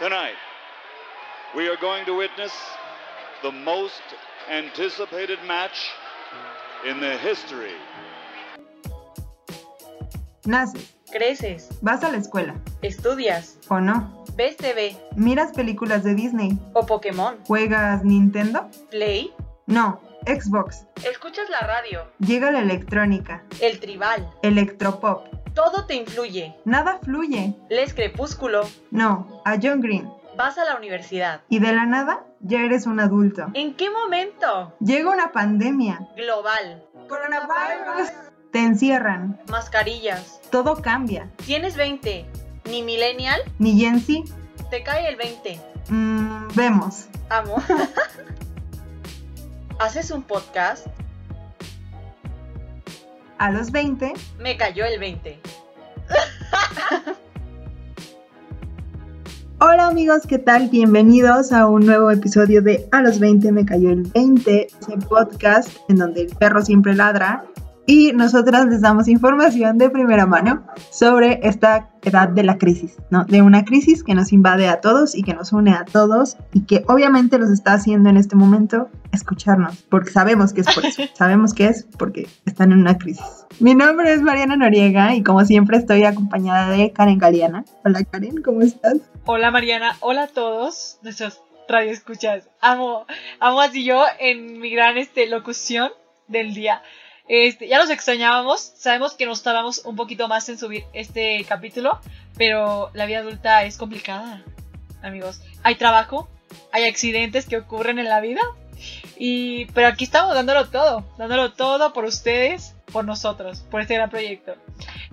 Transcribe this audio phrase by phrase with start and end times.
[0.00, 0.34] Tonight,
[1.56, 2.52] we are going to witness
[3.44, 4.02] the most
[4.50, 5.88] anticipated match
[6.84, 7.70] in the history.
[10.46, 16.58] Naces, Creces, vas a la escuela, estudias, o no, ves TV miras películas de Disney,
[16.72, 19.32] o Pokémon, juegas Nintendo, Play,
[19.66, 26.54] no, Xbox, escuchas la radio, llega la electrónica, el tribal, electropop, todo te influye.
[26.64, 31.42] nada fluye, Lees Crepúsculo, no, a John Green, vas a la universidad.
[31.48, 33.46] y de la nada ya eres un adulto.
[33.54, 34.74] ¿En qué momento?
[34.80, 38.10] Llega una pandemia, Global, coronavirus,
[38.52, 40.40] te encierran, mascarillas.
[40.50, 42.26] todo cambia, Tienes 20,
[42.70, 44.24] ni millennial, ni Gen Z,
[44.70, 45.60] te cae el 20.
[45.88, 47.06] mm, vemos.
[47.30, 47.56] Amo.
[49.78, 50.86] Haces un podcast,
[53.44, 55.38] A los 20, me cayó el 20.
[59.60, 60.70] Hola amigos, ¿qué tal?
[60.70, 65.76] Bienvenidos a un nuevo episodio de A los 20 me cayó el 20, ese podcast
[65.90, 67.44] en donde el perro siempre ladra
[67.86, 73.24] y nosotras les damos información de primera mano sobre esta edad de la crisis, ¿no?
[73.24, 76.64] De una crisis que nos invade a todos y que nos une a todos y
[76.64, 81.02] que obviamente los está haciendo en este momento escucharnos, porque sabemos que es por eso,
[81.14, 83.46] sabemos que es porque están en una crisis.
[83.60, 87.64] Mi nombre es Mariana Noriega y como siempre estoy acompañada de Karen Galeana.
[87.84, 88.96] Hola Karen, ¿cómo estás?
[89.26, 92.48] Hola Mariana, hola a todos nuestros radioescuchas.
[92.60, 93.06] Amo,
[93.40, 95.90] amo así yo en mi gran este, locución
[96.28, 96.82] del día.
[97.26, 101.98] Este, ya nos extrañábamos, sabemos que nos tardamos un poquito más en subir este capítulo,
[102.36, 104.42] pero la vida adulta es complicada,
[105.02, 105.40] amigos.
[105.62, 106.28] Hay trabajo,
[106.70, 108.42] hay accidentes que ocurren en la vida,
[109.16, 114.10] y pero aquí estamos dándolo todo, dándolo todo por ustedes, por nosotros, por este gran
[114.10, 114.56] proyecto.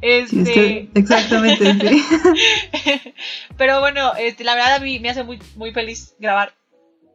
[0.01, 3.13] Este, exactamente, sí.
[3.57, 6.53] pero bueno, este, la verdad a mí me hace muy, muy feliz grabar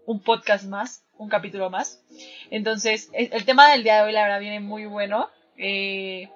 [0.06, 2.00] un podcast más, un capítulo más.
[2.50, 5.28] Entonces, el, el tema del día de hoy, la verdad, viene muy bueno.
[5.56, 6.28] Eh,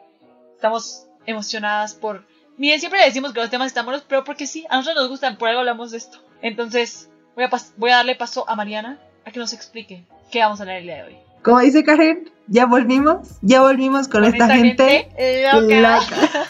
[0.54, 2.24] estamos emocionadas por...
[2.56, 5.10] Miren, siempre le decimos que los temas están buenos, pero porque sí, a nosotros nos
[5.10, 6.18] gustan, por algo hablamos de esto.
[6.42, 10.60] Entonces, voy a, voy a darle paso a Mariana a que nos explique qué vamos
[10.60, 11.16] a hablar el día de hoy.
[11.42, 15.08] Como dice Karen, ya volvimos, ya volvimos con, esta, gente,
[15.52, 15.80] loca.
[15.80, 16.46] loca.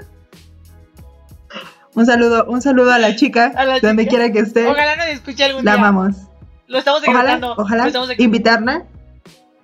[1.94, 4.10] Un saludo, un saludo a la chica, A la donde chica.
[4.16, 4.68] quiera que esté.
[4.68, 5.80] Ojalá nos escuche algún la día.
[5.80, 6.16] amamos.
[6.70, 7.54] Lo estamos Ojalá, decretando.
[7.58, 8.36] ojalá estamos decretando.
[8.36, 8.86] invitarla.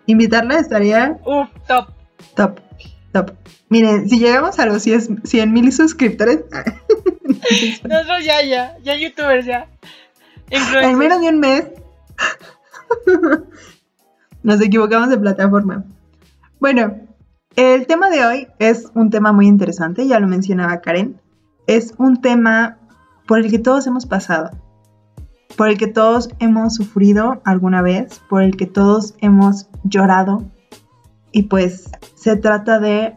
[0.07, 1.89] Invitarla estaría Uf, top.
[2.35, 2.61] top,
[3.13, 3.31] top.
[3.69, 6.41] Miren, si llegamos a los 100 mil suscriptores,
[7.89, 9.67] Nosotros ya, ya, ya youtubers ya.
[10.51, 10.97] en Influencers.
[10.97, 11.65] menos de un mes,
[14.43, 15.85] nos equivocamos de plataforma.
[16.61, 16.97] Bueno,
[17.57, 21.21] el tema de hoy es un tema muy interesante, ya lo mencionaba Karen.
[21.67, 22.79] Es un tema
[23.27, 24.51] por el que todos hemos pasado,
[25.57, 30.45] por el que todos hemos sufrido alguna vez, por el que todos hemos llorado.
[31.33, 33.17] Y pues se trata de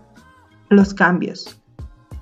[0.70, 1.60] los cambios.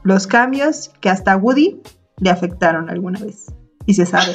[0.03, 1.81] Los cambios que hasta Woody
[2.19, 3.53] le afectaron alguna vez.
[3.85, 4.33] Y se sabe.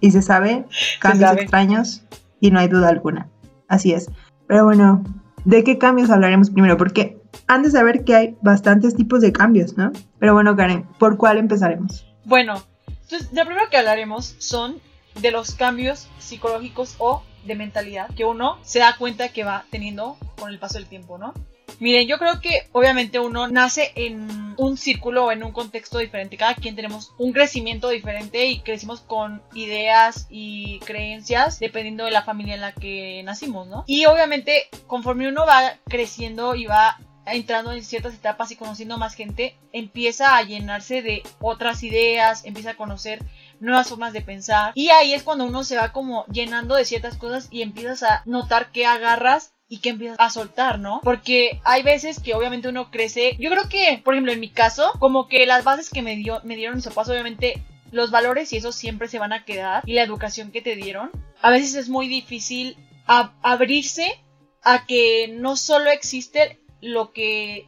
[0.00, 0.66] Y se sabe,
[1.00, 1.42] cambios sabe.
[1.42, 2.04] extraños
[2.40, 3.28] y no hay duda alguna.
[3.68, 4.10] Así es.
[4.48, 5.02] Pero bueno,
[5.44, 6.76] ¿de qué cambios hablaremos primero?
[6.76, 9.92] Porque han de saber que hay bastantes tipos de cambios, ¿no?
[10.18, 12.06] Pero bueno, Karen, ¿por cuál empezaremos?
[12.24, 12.62] Bueno,
[13.02, 14.76] entonces, lo primero que hablaremos son
[15.20, 20.16] de los cambios psicológicos o de mentalidad que uno se da cuenta que va teniendo
[20.38, 21.34] con el paso del tiempo, ¿no?
[21.80, 26.36] Miren, yo creo que obviamente uno nace en un círculo o en un contexto diferente.
[26.36, 32.22] Cada quien tenemos un crecimiento diferente y crecimos con ideas y creencias dependiendo de la
[32.22, 33.84] familia en la que nacimos, ¿no?
[33.88, 39.14] Y obviamente conforme uno va creciendo y va entrando en ciertas etapas y conociendo más
[39.14, 43.24] gente, empieza a llenarse de otras ideas, empieza a conocer
[43.62, 44.72] nuevas formas de pensar.
[44.74, 48.22] Y ahí es cuando uno se va como llenando de ciertas cosas y empiezas a
[48.26, 51.00] notar que agarras y que empiezas a soltar, ¿no?
[51.02, 53.36] Porque hay veces que obviamente uno crece.
[53.38, 56.40] Yo creo que, por ejemplo, en mi caso, como que las bases que me, dio,
[56.44, 59.94] me dieron mis papás, obviamente los valores y eso siempre se van a quedar y
[59.94, 61.10] la educación que te dieron.
[61.40, 62.76] A veces es muy difícil
[63.06, 64.20] abrirse
[64.62, 67.66] a que no solo existe lo que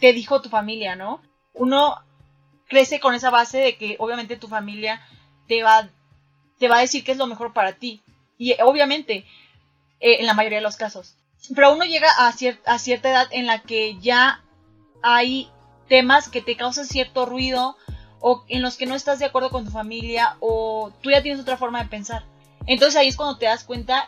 [0.00, 1.22] te dijo tu familia, ¿no?
[1.54, 1.96] Uno
[2.72, 5.06] crece con esa base de que obviamente tu familia
[5.46, 5.90] te va,
[6.58, 8.02] te va a decir que es lo mejor para ti.
[8.38, 9.26] Y eh, obviamente,
[10.00, 11.16] eh, en la mayoría de los casos.
[11.54, 14.42] Pero uno llega a, a cierta edad en la que ya
[15.02, 15.50] hay
[15.86, 17.76] temas que te causan cierto ruido
[18.20, 21.42] o en los que no estás de acuerdo con tu familia o tú ya tienes
[21.42, 22.24] otra forma de pensar.
[22.66, 24.06] Entonces ahí es cuando te das cuenta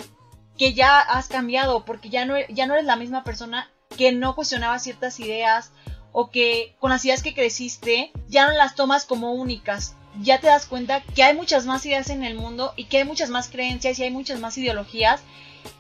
[0.56, 3.68] que ya has cambiado porque ya no, ya no eres la misma persona
[3.98, 5.70] que no cuestionaba ciertas ideas
[6.16, 9.96] o que con las ideas que creciste ya no las tomas como únicas.
[10.22, 13.04] ya te das cuenta que hay muchas más ideas en el mundo y que hay
[13.04, 15.20] muchas más creencias y hay muchas más ideologías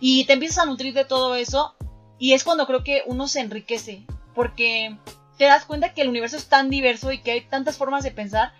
[0.00, 1.76] y te empiezas a nutrir de todo eso
[2.18, 4.02] y es cuando creo que uno se enriquece
[4.34, 4.98] porque
[5.38, 8.10] te das cuenta que el universo es tan diverso y que hay tantas formas de
[8.10, 8.52] pensar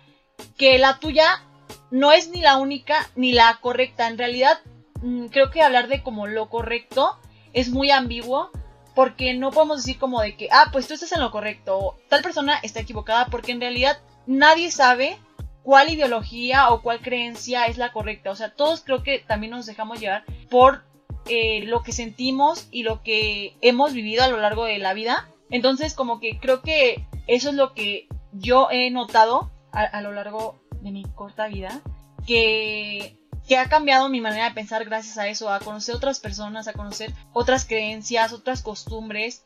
[0.57, 1.43] que la tuya
[1.91, 4.07] no es ni la única ni la correcta.
[4.07, 4.59] En realidad,
[5.01, 7.17] mm, creo que hablar de como lo correcto
[7.51, 8.49] es muy ambiguo
[8.95, 11.97] porque no podemos decir como de que, ah, pues tú estás en lo correcto o
[12.09, 15.17] tal persona está equivocada porque en realidad nadie sabe
[15.63, 18.31] cuál ideología o cuál creencia es la correcta.
[18.31, 20.83] O sea, todos creo que también nos dejamos llevar por
[21.27, 25.27] eh, lo que sentimos y lo que hemos vivido a lo largo de la vida.
[25.49, 30.61] Entonces, como que creo que eso es lo que yo he notado a, lo largo
[30.81, 31.81] de mi corta vida,
[32.25, 36.67] que, que ha cambiado mi manera de pensar gracias a eso, a conocer otras personas,
[36.67, 39.45] a conocer otras creencias, otras costumbres.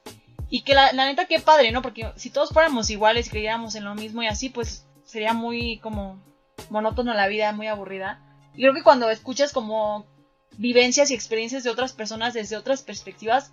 [0.50, 1.82] Y que la, la neta, qué padre, ¿no?
[1.82, 5.80] Porque si todos fuéramos iguales y creyéramos en lo mismo y así, pues sería muy
[5.80, 6.20] como
[6.70, 8.20] monótono la vida, muy aburrida.
[8.56, 10.06] Y creo que cuando escuchas como
[10.58, 13.52] vivencias y experiencias de otras personas desde otras perspectivas,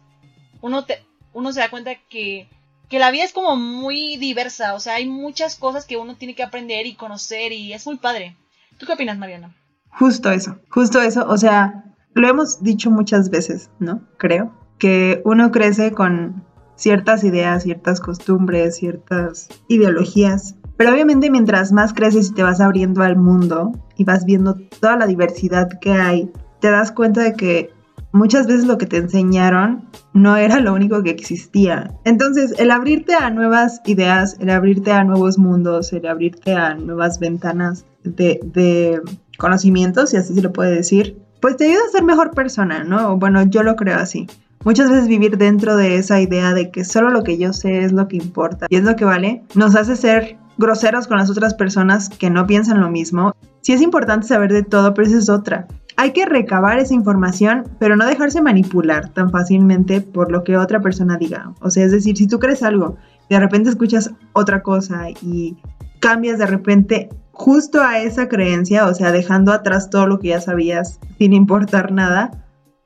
[0.60, 2.48] uno, te, uno se da cuenta que,
[2.88, 6.34] que la vida es como muy diversa, o sea, hay muchas cosas que uno tiene
[6.34, 8.36] que aprender y conocer y es muy padre.
[8.78, 9.54] ¿Tú qué opinas, Mariana?
[9.98, 14.02] Justo eso, justo eso, o sea, lo hemos dicho muchas veces, ¿no?
[14.18, 16.44] Creo, que uno crece con
[16.74, 23.02] ciertas ideas, ciertas costumbres, ciertas ideologías pero obviamente mientras más creces y te vas abriendo
[23.02, 27.70] al mundo y vas viendo toda la diversidad que hay, te das cuenta de que
[28.12, 31.94] muchas veces lo que te enseñaron no era lo único que existía.
[32.04, 37.18] Entonces, el abrirte a nuevas ideas, el abrirte a nuevos mundos, el abrirte a nuevas
[37.18, 39.00] ventanas de,
[39.38, 43.16] conocimientos, si así se lo puede decir, pues te ayuda a ser mejor persona, ¿no?
[43.16, 44.26] Bueno, yo lo creo así.
[44.64, 47.92] Muchas veces vivir dentro de esa idea de que solo lo que yo sé es
[47.92, 51.54] lo que importa y es lo que vale, nos hace ser groseros con las otras
[51.54, 53.34] personas que no piensan lo mismo.
[53.60, 55.68] Sí es importante saber de todo, pero esa es otra.
[55.96, 60.80] Hay que recabar esa información, pero no dejarse manipular tan fácilmente por lo que otra
[60.80, 61.52] persona diga.
[61.60, 62.96] O sea, es decir, si tú crees algo
[63.28, 65.56] y de repente escuchas otra cosa y
[66.00, 70.40] cambias de repente justo a esa creencia, o sea, dejando atrás todo lo que ya
[70.40, 72.30] sabías sin importar nada,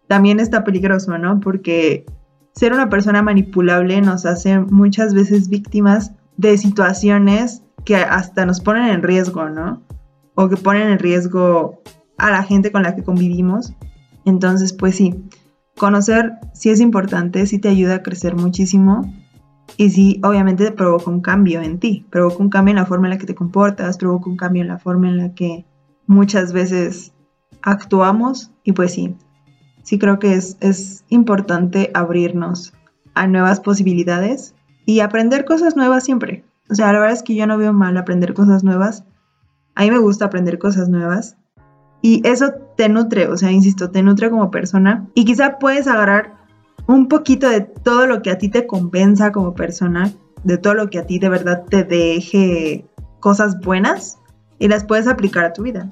[0.08, 1.38] también está peligroso, ¿no?
[1.38, 2.04] Porque
[2.52, 8.86] ser una persona manipulable nos hace muchas veces víctimas de situaciones que hasta nos ponen
[8.86, 9.82] en riesgo, ¿no?
[10.34, 11.80] O que ponen en riesgo
[12.18, 13.72] a la gente con la que convivimos.
[14.24, 15.24] Entonces, pues sí,
[15.78, 19.02] conocer sí es importante, sí te ayuda a crecer muchísimo
[19.76, 23.10] y sí, obviamente provoca un cambio en ti, provoca un cambio en la forma en
[23.10, 25.64] la que te comportas, provoca un cambio en la forma en la que
[26.06, 27.12] muchas veces
[27.62, 29.16] actuamos y pues sí,
[29.82, 32.72] sí creo que es, es importante abrirnos
[33.14, 34.54] a nuevas posibilidades
[34.86, 36.44] y aprender cosas nuevas siempre.
[36.70, 39.04] O sea, la verdad es que yo no veo mal aprender cosas nuevas.
[39.74, 41.36] A mí me gusta aprender cosas nuevas.
[42.02, 45.08] Y eso te nutre, o sea, insisto, te nutre como persona.
[45.14, 46.39] Y quizá puedes agarrar
[46.90, 50.90] un poquito de todo lo que a ti te compensa como persona, de todo lo
[50.90, 52.84] que a ti de verdad te deje
[53.20, 54.18] cosas buenas
[54.58, 55.88] y las puedes aplicar a tu vida.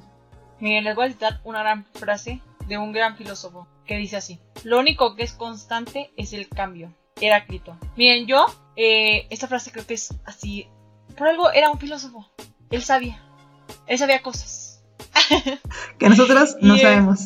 [0.61, 4.41] Miren, les voy a citar una gran frase de un gran filósofo que dice así,
[4.65, 6.93] lo único que es constante es el cambio.
[7.21, 7.77] Heráclito.
[7.97, 8.47] Miren, yo,
[8.77, 10.69] eh, esta frase creo que es así.
[11.17, 12.29] Por algo era un filósofo.
[12.71, 13.23] Él sabía.
[13.87, 14.83] Él sabía cosas.
[15.99, 17.21] que nosotros no eh, sabemos.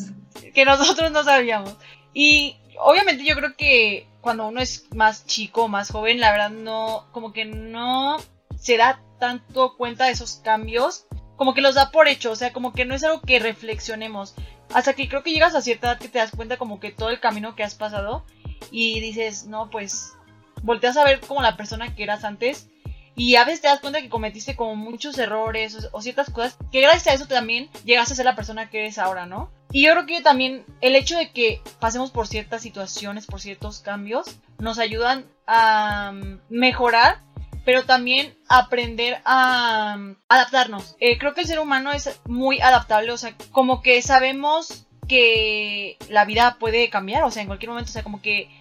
[0.53, 1.75] que nosotros no sabíamos.
[2.13, 7.07] Y obviamente yo creo que cuando uno es más chico, más joven, la verdad no,
[7.11, 8.17] como que no
[8.57, 12.53] se da tanto cuenta de esos cambios, como que los da por hecho, o sea,
[12.53, 14.35] como que no es algo que reflexionemos.
[14.73, 17.09] Hasta que creo que llegas a cierta edad que te das cuenta como que todo
[17.09, 18.25] el camino que has pasado
[18.71, 20.13] y dices, no, pues
[20.61, 22.69] volteas a ver como la persona que eras antes
[23.15, 26.81] y a veces te das cuenta que cometiste como muchos errores o, ciertas cosas que
[26.81, 29.51] gracias a eso también llegaste a ser la persona que eres ahora, ¿no?
[29.73, 33.79] Y yo creo que también el hecho de que pasemos por ciertas situaciones, por ciertos
[33.79, 34.27] cambios,
[34.59, 37.23] nos ayudan a mm, mejorar,
[37.65, 40.95] pero también aprender a mm, adaptarnos.
[40.99, 45.97] Eh, creo que el ser humano es muy adaptable, o sea, como que sabemos que
[46.07, 48.55] la vida puede cambiar, o sea, en cualquier momento, o sea, como que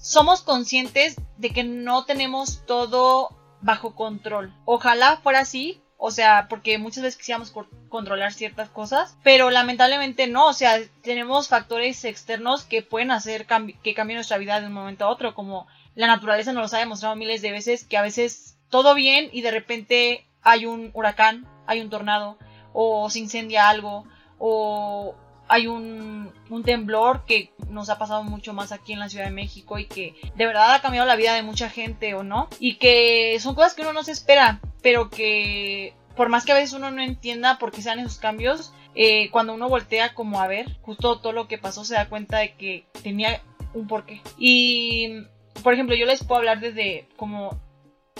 [0.00, 3.30] somos conscientes de que no tenemos todo
[3.60, 4.52] bajo control.
[4.64, 7.52] Ojalá fuera así, o sea, porque muchas veces quisiéramos
[7.88, 13.46] controlar ciertas cosas, pero lamentablemente no, o sea, tenemos factores externos que pueden hacer
[13.82, 16.80] que cambie nuestra vida de un momento a otro, como la naturaleza nos lo ha
[16.80, 21.46] demostrado miles de veces, que a veces todo bien y de repente hay un huracán,
[21.66, 22.38] hay un tornado,
[22.72, 24.04] o se incendia algo,
[24.38, 25.16] o
[25.48, 26.32] hay un,
[26.64, 30.14] temblor que nos ha pasado mucho más aquí en la Ciudad de México y que
[30.34, 32.48] de verdad ha cambiado la vida de mucha gente o no.
[32.60, 36.56] Y que son cosas que uno no se espera, pero que por más que a
[36.56, 40.46] veces uno no entienda por qué sean esos cambios, eh, cuando uno voltea como a
[40.46, 43.42] ver justo todo lo que pasó, se da cuenta de que tenía
[43.74, 44.22] un porqué.
[44.38, 45.24] Y,
[45.62, 47.60] por ejemplo, yo les puedo hablar desde como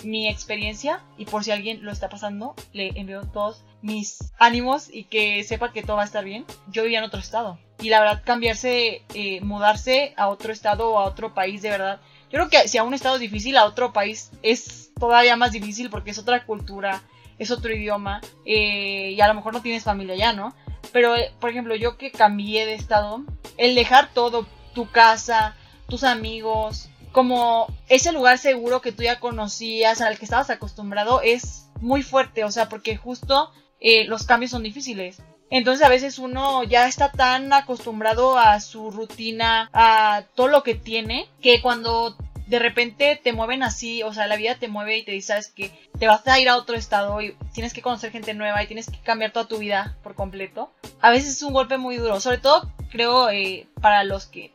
[0.04, 5.04] mi experiencia y por si alguien lo está pasando, le envío todos mis ánimos y
[5.04, 6.44] que sepa que todo va a estar bien.
[6.68, 10.98] Yo vivía en otro estado y la verdad cambiarse, eh, mudarse a otro estado o
[10.98, 12.00] a otro país de verdad.
[12.30, 15.52] Yo creo que si a un estado es difícil, a otro país es todavía más
[15.52, 17.02] difícil porque es otra cultura,
[17.38, 20.54] es otro idioma eh, y a lo mejor no tienes familia ya, ¿no?
[20.92, 23.22] Pero, eh, por ejemplo, yo que cambié de estado,
[23.58, 25.54] el dejar todo, tu casa,
[25.88, 31.68] tus amigos, como ese lugar seguro que tú ya conocías, al que estabas acostumbrado, es
[31.80, 35.22] muy fuerte, o sea, porque justo eh, los cambios son difíciles.
[35.50, 40.74] Entonces a veces uno ya está tan acostumbrado a su rutina, a todo lo que
[40.74, 42.16] tiene, que cuando
[42.46, 45.48] de repente te mueven así, o sea, la vida te mueve y te dice, sabes
[45.48, 48.66] que te vas a ir a otro estado y tienes que conocer gente nueva y
[48.66, 50.70] tienes que cambiar toda tu vida por completo.
[51.00, 54.52] A veces es un golpe muy duro, sobre todo creo eh, para los que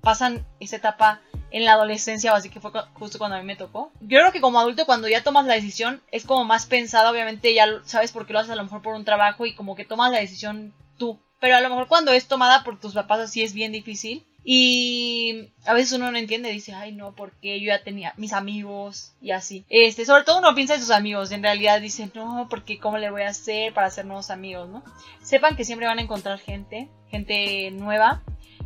[0.00, 1.20] pasan esa etapa
[1.52, 3.92] en la adolescencia así que fue justo cuando a mí me tocó.
[4.00, 7.54] Yo creo que como adulto cuando ya tomas la decisión es como más pensada, obviamente
[7.54, 9.84] ya sabes por qué lo haces a lo mejor por un trabajo y como que
[9.84, 11.18] tomas la decisión tú.
[11.40, 15.50] Pero a lo mejor cuando es tomada por tus papás así es bien difícil y
[15.66, 19.30] a veces uno no entiende, dice, ay no, porque yo ya tenía mis amigos y
[19.30, 19.64] así.
[19.68, 23.10] Este, sobre todo uno piensa en sus amigos, en realidad dicen, no, porque cómo le
[23.10, 24.82] voy a hacer para hacer nuevos amigos, ¿no?
[25.22, 28.22] Sepan que siempre van a encontrar gente, gente nueva,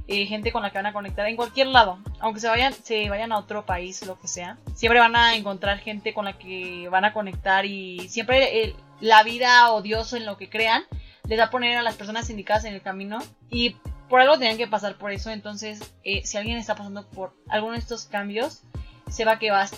[0.09, 3.09] eh, gente con la que van a conectar en cualquier lado, aunque se vayan, se
[3.09, 4.59] vayan a otro país, lo que sea.
[4.75, 9.73] Siempre van a encontrar gente con la que van a conectar y siempre la vida
[9.73, 10.85] o Dios en lo que crean
[11.29, 13.19] les va a poner a las personas indicadas en el camino
[13.51, 13.77] y
[14.09, 15.31] por algo tienen que pasar por eso.
[15.31, 18.63] Entonces, eh, si alguien está pasando por alguno de estos cambios,
[19.11, 19.73] sepa que las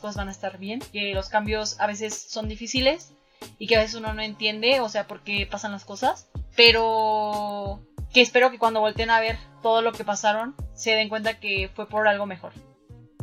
[0.00, 3.12] cosas van a estar bien, que los cambios a veces son difíciles
[3.58, 7.80] y que a veces uno no entiende, o sea, por qué pasan las cosas, pero
[8.14, 11.68] que espero que cuando volteen a ver todo lo que pasaron, se den cuenta que
[11.74, 12.52] fue por algo mejor.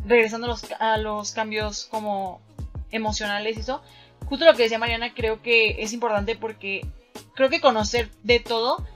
[0.04, 2.42] Regresando a los, cambios como
[2.90, 3.82] emocionales y eso,
[4.26, 6.86] justo lo que decía Mariana, creo que es importante porque
[7.34, 8.86] creo que conocer de todo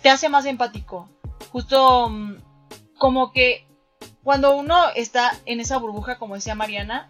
[0.00, 1.08] te hace más empático.
[1.50, 2.36] Justo mm,
[2.96, 3.66] como que
[4.22, 7.08] cuando uno está en esa burbuja, como decía Mariana,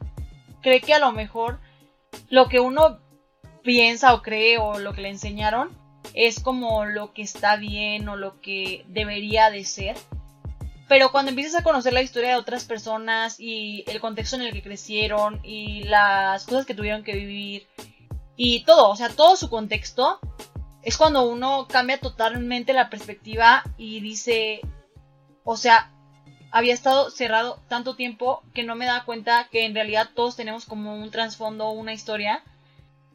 [0.62, 1.60] cree que a lo mejor
[2.30, 2.98] lo que uno
[3.62, 5.70] piensa o cree o lo que le enseñaron
[6.16, 9.96] es como lo que está bien o lo que debería de ser.
[10.88, 14.52] Pero cuando empiezas a conocer la historia de otras personas y el contexto en el
[14.52, 17.68] que crecieron y las cosas que tuvieron que vivir
[18.36, 20.18] y todo, o sea, todo su contexto,
[20.82, 24.60] es cuando uno cambia totalmente la perspectiva y dice,
[25.44, 25.90] o sea,
[26.50, 30.64] había estado cerrado tanto tiempo que no me da cuenta que en realidad todos tenemos
[30.64, 32.42] como un trasfondo, una historia.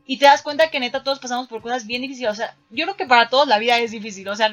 [0.05, 2.31] Y te das cuenta que neta todos pasamos por cosas bien difíciles.
[2.31, 4.27] O sea, yo creo que para todos la vida es difícil.
[4.27, 4.51] O sea,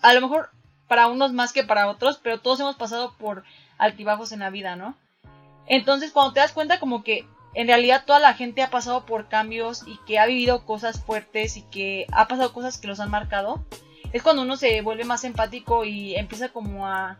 [0.00, 0.50] a lo mejor
[0.88, 3.44] para unos más que para otros, pero todos hemos pasado por
[3.78, 4.94] altibajos en la vida, ¿no?
[5.66, 9.28] Entonces cuando te das cuenta como que en realidad toda la gente ha pasado por
[9.28, 13.10] cambios y que ha vivido cosas fuertes y que ha pasado cosas que los han
[13.10, 13.64] marcado,
[14.12, 17.18] es cuando uno se vuelve más empático y empieza como a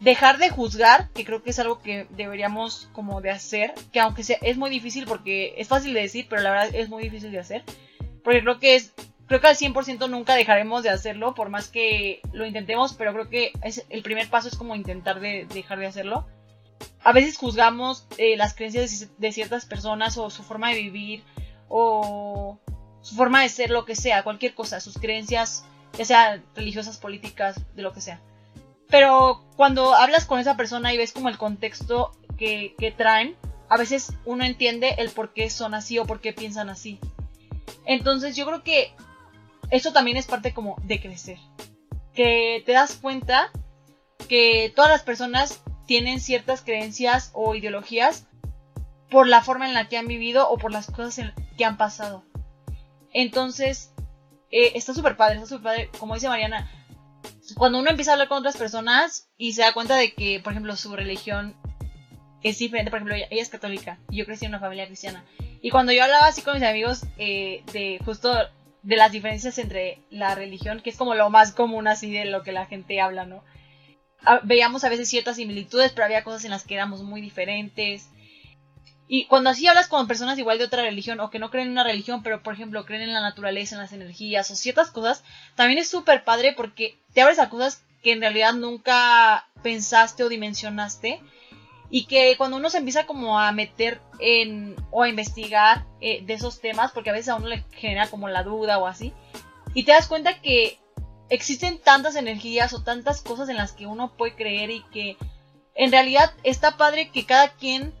[0.00, 4.24] dejar de juzgar, que creo que es algo que deberíamos como de hacer, que aunque
[4.24, 7.30] sea, es muy difícil porque es fácil de decir, pero la verdad es muy difícil
[7.30, 7.64] de hacer,
[8.22, 8.92] porque creo que es
[9.26, 13.30] creo que al 100% nunca dejaremos de hacerlo, por más que lo intentemos, pero creo
[13.30, 16.26] que es, el primer paso es como intentar de dejar de hacerlo
[17.04, 21.22] a veces juzgamos eh, las creencias de, ciertas personas o su forma de vivir
[21.68, 22.58] o
[23.02, 25.66] su forma de ser, lo que sea, cualquier cosa, sus creencias,
[25.98, 28.20] ya sea religiosas, políticas, de lo que sea.
[28.88, 33.36] Pero cuando hablas con esa persona y ves como el contexto que, que traen,
[33.68, 36.98] a veces uno entiende el por qué son así o por qué piensan así.
[37.86, 38.92] Entonces yo creo que
[39.70, 41.38] eso también es parte como de crecer.
[42.14, 43.50] Que te das cuenta
[44.28, 48.26] que todas las personas tienen ciertas creencias o ideologías
[49.10, 52.24] por la forma en la que han vivido o por las cosas que han pasado.
[53.12, 53.92] Entonces,
[54.50, 55.90] eh, está súper padre, está súper padre.
[55.98, 56.70] Como dice Mariana,
[57.56, 60.52] cuando uno empieza a hablar con otras personas y se da cuenta de que, por
[60.52, 61.54] ejemplo, su religión
[62.42, 65.24] es diferente, por ejemplo, ella, es católica y yo crecí en una familia cristiana.
[65.60, 68.34] Y cuando yo hablaba así con mis amigos eh, de justo
[68.82, 72.42] de las diferencias entre la religión, que es como lo más común así de lo
[72.42, 73.42] que la gente habla, ¿no?
[74.42, 78.08] veíamos a veces ciertas similitudes, pero había cosas en las que éramos muy diferentes.
[79.06, 81.72] Y cuando así hablas con personas igual de otra religión o que no creen en
[81.72, 85.22] una religión, pero por ejemplo creen en la naturaleza, en las energías o ciertas cosas,
[85.56, 90.28] también es súper padre porque te abres a cosas que en realidad nunca pensaste o
[90.28, 91.20] dimensionaste
[91.90, 96.34] y que cuando uno se empieza como a meter en o a investigar eh, de
[96.34, 99.12] esos temas, porque a veces a uno le genera como la duda o así,
[99.74, 100.78] y te das cuenta que
[101.28, 105.16] existen tantas energías o tantas cosas en las que uno puede creer y que
[105.74, 107.92] en realidad está padre que cada quien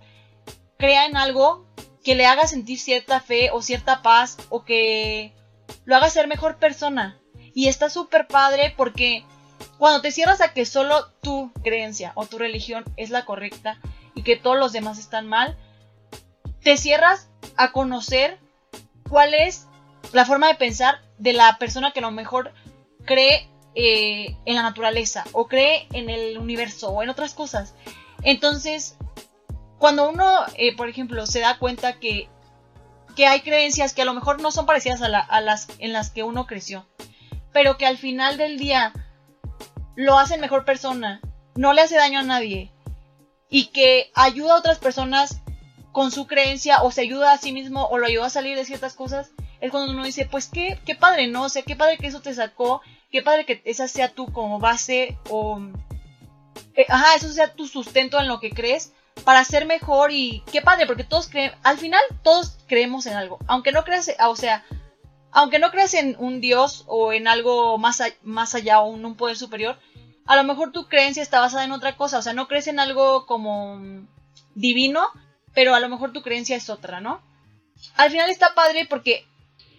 [0.84, 1.64] crea en algo
[2.04, 5.32] que le haga sentir cierta fe o cierta paz o que
[5.86, 7.18] lo haga ser mejor persona.
[7.54, 9.24] Y está súper padre porque
[9.78, 13.78] cuando te cierras a que solo tu creencia o tu religión es la correcta
[14.14, 15.56] y que todos los demás están mal,
[16.62, 18.38] te cierras a conocer
[19.08, 19.66] cuál es
[20.12, 22.52] la forma de pensar de la persona que a lo mejor
[23.06, 27.74] cree eh, en la naturaleza o cree en el universo o en otras cosas.
[28.22, 28.98] Entonces,
[29.78, 30.26] cuando uno,
[30.56, 32.28] eh, por ejemplo, se da cuenta que,
[33.16, 36.10] que, hay creencias que a lo mejor no son parecidas a, a, las en las
[36.10, 36.86] que uno creció,
[37.52, 38.92] pero que al final del día
[39.96, 41.20] lo hacen mejor persona,
[41.54, 42.72] no le hace daño a nadie
[43.48, 45.40] y que ayuda a otras personas
[45.92, 48.64] con su creencia o se ayuda a sí mismo o lo ayuda a salir de
[48.64, 51.44] ciertas cosas, es cuando uno dice, pues qué, qué padre, ¿no?
[51.44, 54.58] O sea, qué padre que eso te sacó, qué padre que esa sea tú como
[54.58, 55.60] base o...
[56.74, 60.60] Eh, ajá, eso sea tu sustento en lo que crees para ser mejor y qué
[60.60, 64.64] padre, porque todos creen, al final todos creemos en algo, aunque no creas, o sea,
[65.30, 69.16] aunque no creas en un dios o en algo más, más allá o en un
[69.16, 69.78] poder superior,
[70.26, 72.80] a lo mejor tu creencia está basada en otra cosa, o sea, no crees en
[72.80, 73.80] algo como
[74.54, 75.06] divino,
[75.54, 77.20] pero a lo mejor tu creencia es otra, ¿no?
[77.96, 79.26] Al final está padre porque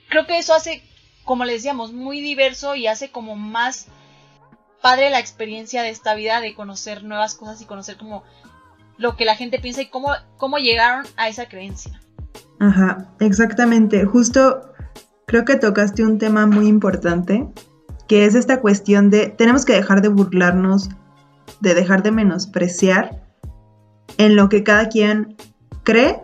[0.10, 0.84] creo que eso hace,
[1.24, 3.88] como le decíamos, muy diverso y hace como más
[4.82, 8.24] padre la experiencia de esta vida de conocer nuevas cosas y conocer como
[8.98, 12.00] lo que la gente piensa y cómo, cómo llegaron a esa creencia.
[12.60, 14.06] Ajá, exactamente.
[14.06, 14.74] Justo
[15.26, 17.48] creo que tocaste un tema muy importante,
[18.08, 20.90] que es esta cuestión de tenemos que dejar de burlarnos,
[21.60, 23.24] de dejar de menospreciar
[24.18, 25.36] en lo que cada quien
[25.84, 26.22] cree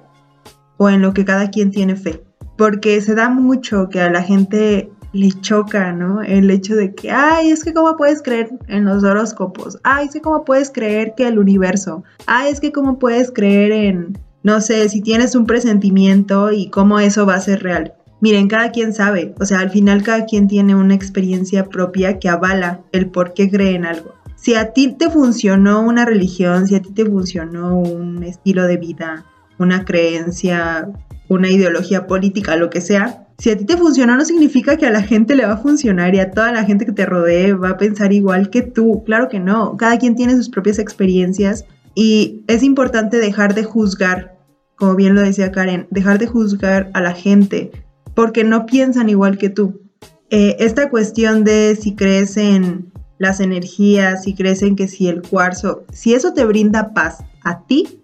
[0.77, 2.23] o en lo que cada quien tiene fe.
[2.57, 6.21] Porque se da mucho que a la gente le choca, ¿no?
[6.21, 10.13] El hecho de que, ay, es que cómo puedes creer en los horóscopos, ay, es
[10.13, 14.61] que cómo puedes creer que el universo, ay, es que cómo puedes creer en, no
[14.61, 17.93] sé, si tienes un presentimiento y cómo eso va a ser real.
[18.21, 22.29] Miren, cada quien sabe, o sea, al final cada quien tiene una experiencia propia que
[22.29, 24.13] avala el por qué cree en algo.
[24.35, 28.77] Si a ti te funcionó una religión, si a ti te funcionó un estilo de
[28.77, 29.25] vida,
[29.59, 30.89] una creencia,
[31.29, 34.91] una ideología política, lo que sea, si a ti te funcionó no significa que a
[34.91, 37.69] la gente le va a funcionar y a toda la gente que te rodee va
[37.69, 39.01] a pensar igual que tú.
[39.03, 44.37] Claro que no, cada quien tiene sus propias experiencias y es importante dejar de juzgar,
[44.75, 47.71] como bien lo decía Karen, dejar de juzgar a la gente
[48.13, 49.81] porque no piensan igual que tú.
[50.29, 55.23] Eh, esta cuestión de si crees en las energías, si crees en que si el
[55.23, 58.03] cuarzo, si eso te brinda paz a ti,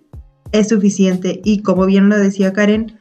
[0.51, 1.41] es suficiente.
[1.43, 2.97] Y como bien lo decía Karen,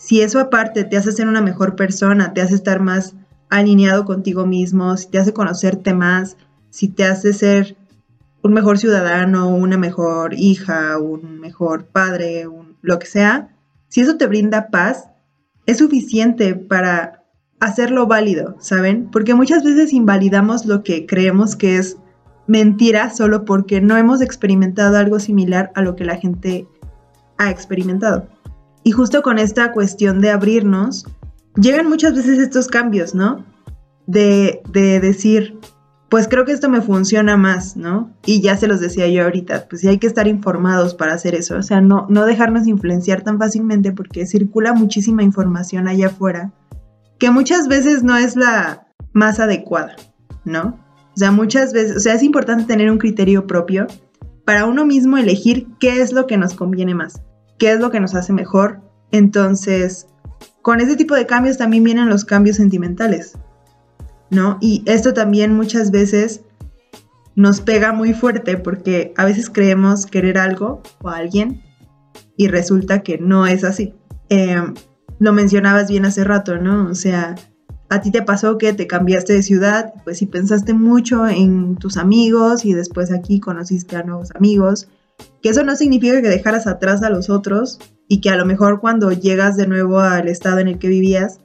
[0.00, 3.14] si eso aparte te hace ser una mejor persona, te hace estar más
[3.50, 6.38] alineado contigo mismo, si te hace conocerte más,
[6.70, 7.76] si te hace ser
[8.42, 12.46] un mejor ciudadano, una mejor hija, un mejor padre,
[12.80, 13.54] lo que sea,
[13.88, 15.10] si eso te brinda paz,
[15.66, 17.22] es suficiente para
[17.60, 19.10] hacerlo válido, ¿saben?
[19.10, 21.98] Porque muchas veces invalidamos lo que creemos que es
[22.46, 26.66] mentira solo porque no hemos experimentado algo similar a lo que la gente
[27.36, 28.39] ha experimentado.
[28.82, 31.06] Y justo con esta cuestión de abrirnos,
[31.54, 33.44] llegan muchas veces estos cambios, ¿no?
[34.06, 35.58] De, de decir,
[36.08, 38.10] pues creo que esto me funciona más, ¿no?
[38.26, 41.34] Y ya se los decía yo ahorita, pues sí hay que estar informados para hacer
[41.34, 46.52] eso, o sea, no, no dejarnos influenciar tan fácilmente porque circula muchísima información allá afuera
[47.20, 49.94] que muchas veces no es la más adecuada,
[50.44, 50.80] ¿no?
[51.14, 53.86] O sea, muchas veces, o sea, es importante tener un criterio propio
[54.44, 57.22] para uno mismo elegir qué es lo que nos conviene más,
[57.60, 58.80] qué es lo que nos hace mejor.
[59.12, 60.08] Entonces,
[60.62, 63.38] con ese tipo de cambios también vienen los cambios sentimentales.
[64.30, 64.58] ¿no?
[64.60, 66.42] Y esto también muchas veces
[67.34, 71.62] nos pega muy fuerte porque a veces creemos querer algo o a alguien
[72.36, 73.94] y resulta que no es así.
[74.28, 74.74] Em,
[75.18, 76.88] lo mencionabas bien hace rato, ¿no?
[76.88, 77.34] O sea,
[77.88, 81.96] a ti te pasó que te cambiaste de ciudad, pues si pensaste mucho en tus
[81.96, 84.88] amigos y después aquí conociste a nuevos amigos,
[85.42, 87.78] que eso no significa que dejaras atrás a los otros
[88.08, 91.40] y que a lo mejor cuando llegas de nuevo al estado en el que vivías,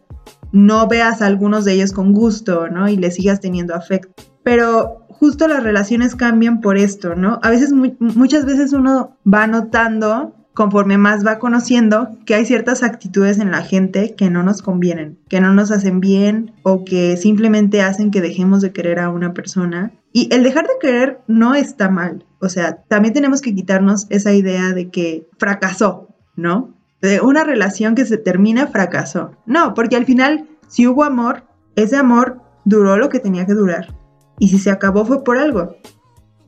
[0.51, 2.87] no veas a algunos de ellos con gusto, ¿no?
[2.87, 4.23] Y le sigas teniendo afecto.
[4.43, 7.39] Pero justo las relaciones cambian por esto, ¿no?
[7.43, 13.39] A veces, muchas veces uno va notando, conforme más va conociendo, que hay ciertas actitudes
[13.39, 17.81] en la gente que no nos convienen, que no nos hacen bien o que simplemente
[17.81, 19.91] hacen que dejemos de querer a una persona.
[20.13, 22.25] Y el dejar de querer no está mal.
[22.45, 26.75] O sea, también tenemos que quitarnos esa idea de que fracasó, ¿no?
[27.01, 29.31] De una relación que se termina fracasó.
[29.47, 31.43] No, porque al final, si hubo amor,
[31.75, 33.95] ese amor duró lo que tenía que durar.
[34.37, 35.75] Y si se acabó fue por algo.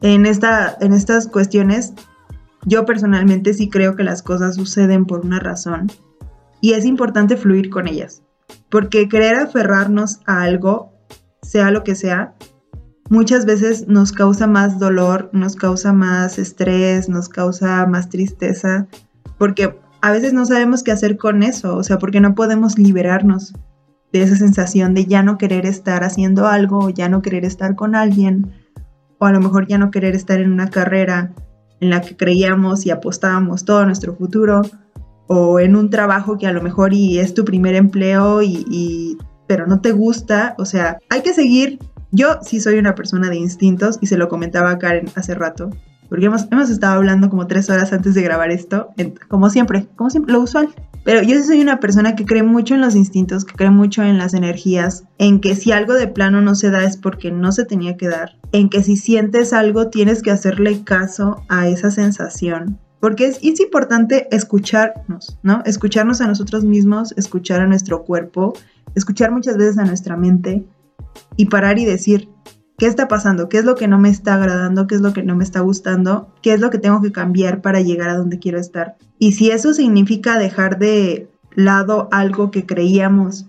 [0.01, 1.93] En, esta, en estas cuestiones,
[2.63, 5.91] yo personalmente sí creo que las cosas suceden por una razón.
[6.61, 8.21] Y es importante fluir con ellas.
[8.69, 10.93] Porque querer aferrarnos a algo,
[11.41, 12.35] sea lo que sea,
[13.09, 18.87] muchas veces nos causa más dolor, nos causa más estrés, nos causa más tristeza,
[19.37, 23.53] porque a veces no sabemos qué hacer con eso, o sea, porque no podemos liberarnos
[24.13, 27.95] de esa sensación de ya no querer estar haciendo algo, ya no querer estar con
[27.95, 28.51] alguien,
[29.19, 31.33] o a lo mejor ya no querer estar en una carrera
[31.79, 34.61] en la que creíamos y apostábamos todo nuestro futuro,
[35.27, 39.67] o en un trabajo que a lo mejor y es tu primer empleo y, pero
[39.67, 41.79] no te gusta, o sea, hay que seguir.
[42.11, 45.69] Yo sí soy una persona de instintos y se lo comentaba a Karen hace rato,
[46.07, 48.89] porque hemos, hemos estado hablando como tres horas antes de grabar esto,
[49.27, 50.69] como siempre, como siempre, lo usual.
[51.03, 54.03] Pero yo sí soy una persona que cree mucho en los instintos, que cree mucho
[54.03, 57.51] en las energías, en que si algo de plano no se da es porque no
[57.51, 61.91] se tenía que dar, en que si sientes algo tienes que hacerle caso a esa
[61.91, 62.79] sensación.
[62.99, 65.61] Porque es, es importante escucharnos, ¿no?
[65.65, 68.53] Escucharnos a nosotros mismos, escuchar a nuestro cuerpo,
[68.95, 70.65] escuchar muchas veces a nuestra mente
[71.35, 72.29] y parar y decir,
[72.77, 73.49] ¿Qué está pasando?
[73.49, 74.85] ¿Qué es lo que no me está agradando?
[74.85, 76.31] ¿Qué es lo que no me está gustando?
[76.43, 78.97] ¿Qué es lo que tengo que cambiar para llegar a donde quiero estar?
[79.17, 83.47] Y si eso significa dejar de lado algo que creíamos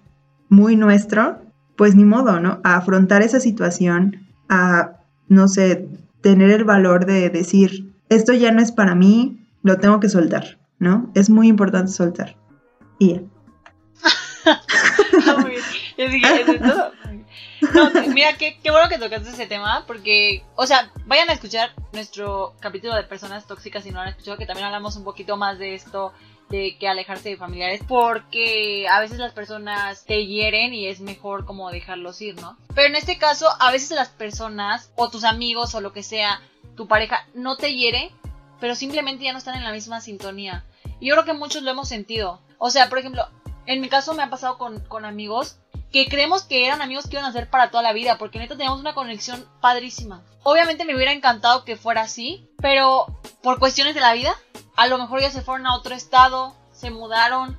[0.49, 1.43] muy nuestro,
[1.77, 2.61] pues ni modo, ¿no?
[2.65, 4.93] A afrontar esa situación, a,
[5.29, 5.87] no sé,
[6.23, 10.59] tener el valor de decir, esto ya no es para mí, lo tengo que soltar,
[10.79, 11.11] ¿no?
[11.15, 12.35] Es muy importante soltar.
[12.99, 13.21] Y ya.
[17.61, 21.73] No, mira, qué, qué bueno que tocaste ese tema, porque, o sea, vayan a escuchar
[21.93, 25.37] nuestro capítulo de personas tóxicas si no lo han escuchado, que también hablamos un poquito
[25.37, 26.13] más de esto,
[26.49, 31.45] de que alejarse de familiares, porque a veces las personas te hieren y es mejor
[31.45, 32.57] como dejarlos ir, ¿no?
[32.75, 36.41] Pero en este caso, a veces las personas, o tus amigos, o lo que sea,
[36.77, 38.13] tu pareja, no te hiere,
[38.61, 40.65] pero simplemente ya no están en la misma sintonía.
[41.01, 42.41] Y yo creo que muchos lo hemos sentido.
[42.59, 43.29] O sea, por ejemplo,
[43.67, 45.59] en mi caso me ha pasado con, con amigos
[45.93, 48.57] que creemos que eran amigos que iban a ser para toda la vida, porque neta
[48.57, 50.23] teníamos una conexión padrísima.
[50.43, 53.07] Obviamente me hubiera encantado que fuera así, pero
[53.43, 54.35] por cuestiones de la vida,
[54.77, 57.59] a lo mejor ya se fueron a otro estado, se mudaron,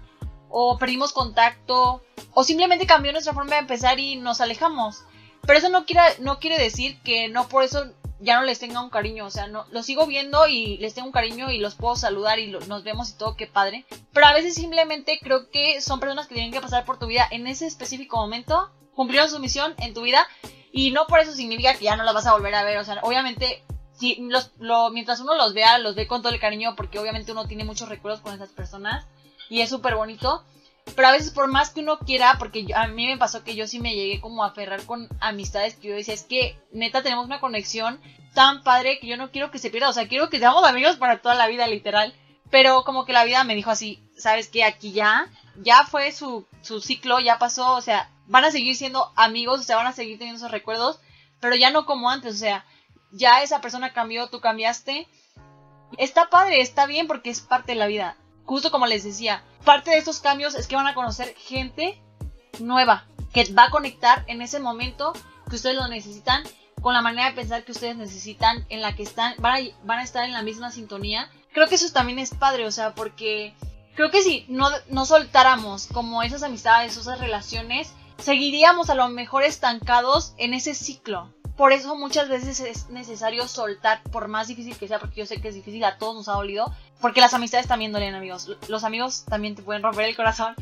[0.50, 5.04] o perdimos contacto, o simplemente cambió nuestra forma de empezar y nos alejamos.
[5.42, 5.86] Pero eso no
[6.20, 9.48] no quiere decir que no por eso ya no les tenga un cariño, o sea,
[9.48, 12.84] no, los sigo viendo y les tengo un cariño y los puedo saludar y nos
[12.84, 13.86] vemos y todo, qué padre.
[14.14, 17.28] Pero a veces simplemente creo que son personas que tienen que pasar por tu vida
[17.32, 20.26] en ese específico momento, cumplieron su misión en tu vida
[20.72, 22.84] y no por eso significa que ya no las vas a volver a ver, o
[22.84, 26.76] sea, obviamente si los, lo, mientras uno los vea, los ve con todo el cariño
[26.76, 29.06] porque obviamente uno tiene muchos recuerdos con esas personas
[29.50, 30.44] y es súper bonito.
[30.96, 33.68] Pero a veces por más que uno quiera, porque a mí me pasó que yo
[33.68, 37.26] sí me llegué como a aferrar con amistades que yo decía, es que neta tenemos
[37.26, 38.00] una conexión
[38.34, 40.98] tan padre que yo no quiero que se pierda, o sea, quiero que seamos amigos
[40.98, 42.14] para toda la vida, literal.
[42.52, 46.48] Pero como que la vida me dijo así, sabes que aquí ya, ya fue su,
[46.62, 49.94] su ciclo, ya pasó, o sea, van a seguir siendo amigos, o sea, van a
[49.94, 51.00] seguir teniendo esos recuerdos,
[51.40, 52.66] pero ya no como antes, o sea,
[53.12, 55.08] ya esa persona cambió, tú cambiaste.
[55.98, 58.16] Está padre, está bien porque es parte de la vida
[58.50, 62.02] justo como les decía, parte de estos cambios es que van a conocer gente
[62.58, 65.14] nueva, que va a conectar en ese momento
[65.48, 66.42] que ustedes lo necesitan,
[66.82, 70.00] con la manera de pensar que ustedes necesitan, en la que están, van a, van
[70.00, 71.30] a estar en la misma sintonía.
[71.54, 73.54] Creo que eso también es padre, o sea, porque
[73.94, 79.44] creo que si no, no soltáramos como esas amistades, esas relaciones, seguiríamos a lo mejor
[79.44, 81.32] estancados en ese ciclo.
[81.56, 85.40] Por eso muchas veces es necesario soltar, por más difícil que sea, porque yo sé
[85.40, 88.50] que es difícil, a todos nos ha dolido, porque las amistades también duelen, amigos.
[88.68, 90.56] Los amigos también te pueden romper el corazón.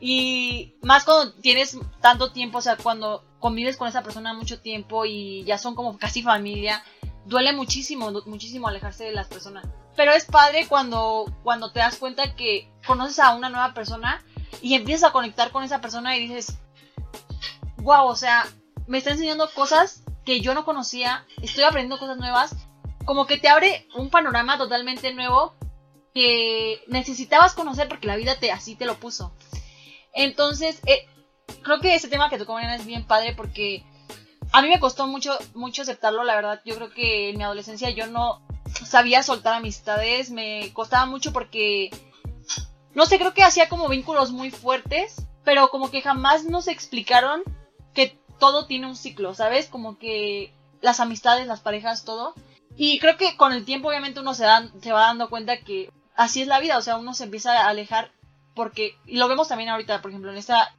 [0.00, 5.04] Y más cuando tienes tanto tiempo, o sea, cuando convives con esa persona mucho tiempo
[5.04, 6.82] y ya son como casi familia,
[7.26, 9.66] duele muchísimo, muchísimo alejarse de las personas.
[9.96, 14.22] Pero es padre cuando, cuando te das cuenta que conoces a una nueva persona
[14.60, 16.58] y empiezas a conectar con esa persona y dices,
[17.78, 18.46] wow, o sea,
[18.86, 22.56] me está enseñando cosas que yo no conocía, estoy aprendiendo cosas nuevas,
[23.04, 25.54] como que te abre un panorama totalmente nuevo
[26.14, 29.34] que necesitabas conocer porque la vida te así te lo puso.
[30.14, 31.06] Entonces, eh,
[31.62, 33.84] creo que ese tema que tocó Mariana es bien padre porque
[34.52, 36.62] a mí me costó mucho, mucho aceptarlo, la verdad.
[36.64, 38.40] Yo creo que en mi adolescencia yo no
[38.86, 41.90] sabía soltar amistades, me costaba mucho porque,
[42.94, 47.42] no sé, creo que hacía como vínculos muy fuertes, pero como que jamás nos explicaron
[47.92, 49.66] que todo tiene un ciclo, ¿sabes?
[49.66, 52.34] Como que las amistades, las parejas, todo.
[52.76, 55.90] Y creo que con el tiempo obviamente uno se, da, se va dando cuenta que
[56.14, 58.10] así es la vida, o sea, uno se empieza a alejar
[58.54, 60.74] porque y lo vemos también ahorita, por ejemplo, en esta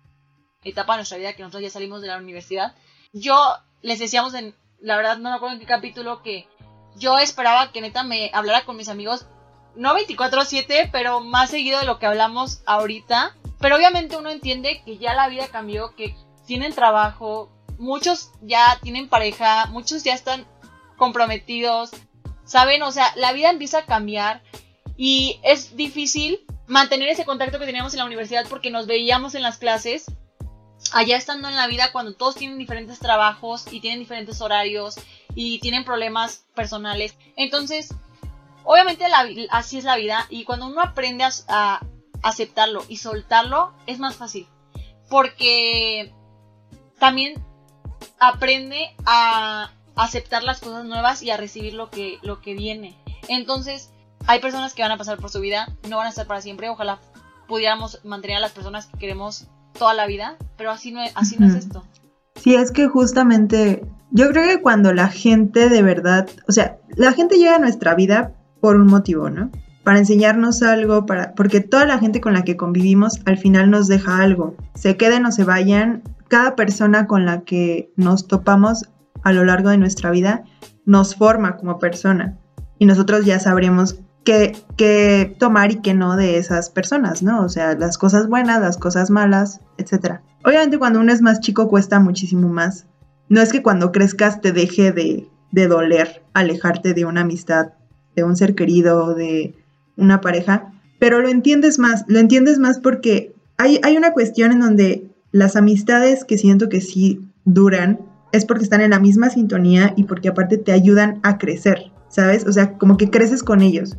[0.64, 2.74] etapa de nuestra vida que nosotros ya salimos de la universidad.
[3.14, 3.38] Yo
[3.82, 6.48] les decíamos en, la verdad no me acuerdo en qué capítulo que
[6.96, 9.26] yo esperaba que neta me hablara con mis amigos,
[9.76, 13.36] no 24/7, pero más seguido de lo que hablamos ahorita.
[13.60, 19.10] Pero obviamente uno entiende que ya la vida cambió, que tienen trabajo, muchos ya tienen
[19.10, 20.46] pareja, muchos ya están
[20.98, 21.92] comprometidos,
[22.46, 22.84] ¿saben?
[22.84, 24.42] O sea, la vida empieza a cambiar
[24.98, 29.44] y es difícil mantener ese contacto que teníamos en la universidad porque nos veíamos en
[29.44, 30.06] las clases.
[30.94, 34.96] Allá estando en la vida, cuando todos tienen diferentes trabajos y tienen diferentes horarios
[35.34, 37.16] y tienen problemas personales.
[37.36, 37.94] Entonces,
[38.64, 39.06] obviamente
[39.50, 41.82] así es la vida y cuando uno aprende a
[42.22, 44.48] aceptarlo y soltarlo, es más fácil.
[45.10, 46.14] Porque
[47.00, 47.44] también
[48.20, 52.96] aprende a aceptar las cosas nuevas y a recibir lo que, lo que viene.
[53.28, 53.92] Entonces,
[54.28, 56.70] hay personas que van a pasar por su vida, no van a estar para siempre.
[56.70, 57.00] Ojalá
[57.48, 61.48] pudiéramos mantener a las personas que queremos toda la vida, pero así no, así no
[61.48, 61.84] es esto.
[62.36, 67.12] Sí, es que justamente yo creo que cuando la gente de verdad, o sea, la
[67.14, 69.52] gente llega a nuestra vida por un motivo, ¿no?
[69.84, 73.88] Para enseñarnos algo, para, porque toda la gente con la que convivimos al final nos
[73.88, 74.56] deja algo.
[74.74, 78.90] Se queden o se vayan, cada persona con la que nos topamos
[79.24, 80.44] a lo largo de nuestra vida
[80.86, 82.38] nos forma como persona
[82.80, 87.44] y nosotros ya sabremos qué, tomar y qué no de esas personas, ¿no?
[87.44, 90.20] O sea, las cosas buenas, las cosas malas, etc.
[90.44, 92.88] Obviamente cuando uno es más chico cuesta muchísimo más.
[93.30, 97.74] No es que cuando crezcas te deje de, de doler alejarte de una amistad,
[98.16, 99.56] de un ser querido, de
[99.96, 104.60] una pareja, pero lo entiendes más, lo entiendes más porque hay, hay una cuestión en
[104.60, 108.00] donde las amistades que siento que sí duran
[108.32, 112.46] es porque están en la misma sintonía y porque aparte te ayudan a crecer, ¿sabes?
[112.46, 113.98] O sea, como que creces con ellos.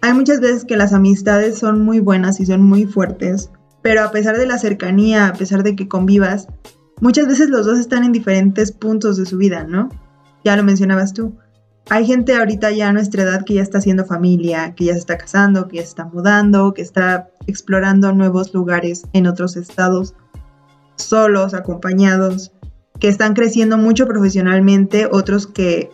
[0.00, 3.50] Hay muchas veces que las amistades son muy buenas y son muy fuertes,
[3.82, 6.46] pero a pesar de la cercanía, a pesar de que convivas,
[7.00, 9.88] muchas veces los dos están en diferentes puntos de su vida, ¿no?
[10.44, 11.34] Ya lo mencionabas tú.
[11.90, 14.98] Hay gente ahorita ya a nuestra edad que ya está haciendo familia, que ya se
[15.00, 20.14] está casando, que ya se está mudando, que está explorando nuevos lugares en otros estados
[20.96, 22.52] solos, acompañados,
[23.00, 25.90] que están creciendo mucho profesionalmente, otros que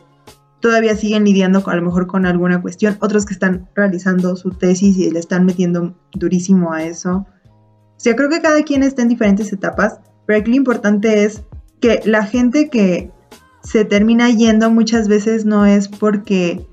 [0.64, 4.48] todavía siguen lidiando con, a lo mejor con alguna cuestión, otros que están realizando su
[4.48, 7.26] tesis y le están metiendo durísimo a eso.
[7.46, 11.42] O sea, creo que cada quien está en diferentes etapas, pero aquí lo importante es
[11.82, 13.10] que la gente que
[13.62, 16.66] se termina yendo muchas veces no es porque,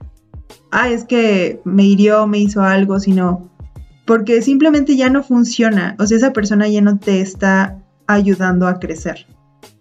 [0.71, 3.51] ah, es que me hirió, me hizo algo, sino
[4.06, 5.97] porque simplemente ya no funciona.
[5.99, 9.27] O sea, esa persona ya no te está ayudando a crecer,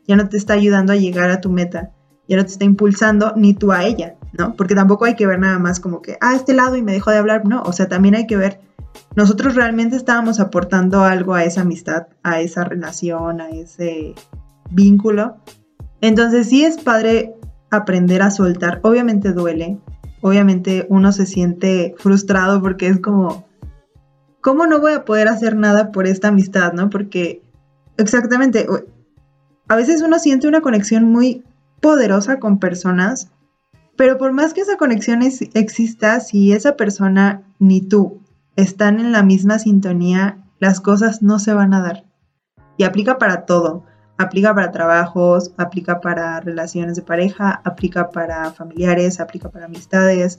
[0.08, 1.92] ya no te está ayudando a llegar a tu meta,
[2.30, 4.54] ya no te está impulsando ni tú a ella, ¿no?
[4.54, 7.10] Porque tampoco hay que ver nada más como que, ah, este lado y me dejó
[7.10, 8.60] de hablar, no, o sea, también hay que ver,
[9.14, 14.14] nosotros realmente estábamos aportando algo a esa amistad, a esa relación, a ese
[14.70, 15.36] vínculo.
[16.00, 17.34] Entonces sí es padre
[17.70, 19.78] aprender a soltar, obviamente duele,
[20.22, 23.46] obviamente uno se siente frustrado porque es como,
[24.40, 26.88] ¿cómo no voy a poder hacer nada por esta amistad, no?
[26.88, 27.42] Porque
[28.00, 28.66] Exactamente.
[29.68, 31.44] A veces uno siente una conexión muy
[31.80, 33.30] poderosa con personas,
[33.96, 38.20] pero por más que esa conexión exista, si esa persona ni tú
[38.56, 42.04] están en la misma sintonía, las cosas no se van a dar.
[42.76, 43.84] Y aplica para todo.
[44.16, 50.38] Aplica para trabajos, aplica para relaciones de pareja, aplica para familiares, aplica para amistades,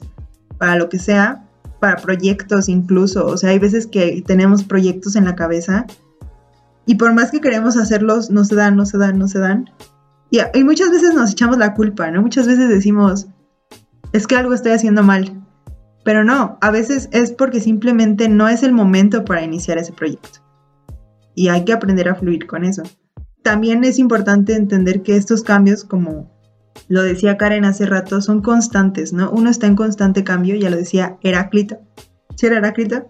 [0.56, 1.44] para lo que sea,
[1.80, 3.26] para proyectos incluso.
[3.26, 5.86] O sea, hay veces que tenemos proyectos en la cabeza
[6.86, 9.70] y por más que queremos hacerlos, no se dan, no se dan, no se dan.
[10.32, 12.22] Y, muchas veces nos echamos la culpa, ¿no?
[12.22, 13.26] Muchas veces decimos,
[14.14, 15.44] es que algo estoy haciendo mal.
[16.04, 20.40] Pero no, a veces es porque simplemente no es el momento para iniciar ese proyecto.
[21.34, 22.82] Y hay que aprender a fluir con eso.
[23.42, 26.32] También es importante entender que estos cambios, como
[26.88, 29.30] lo decía Karen hace rato, son constantes, ¿no?
[29.30, 31.78] Uno está en constante cambio, ya lo decía Heráclito.
[32.36, 33.06] ¿Sí era Heráclito?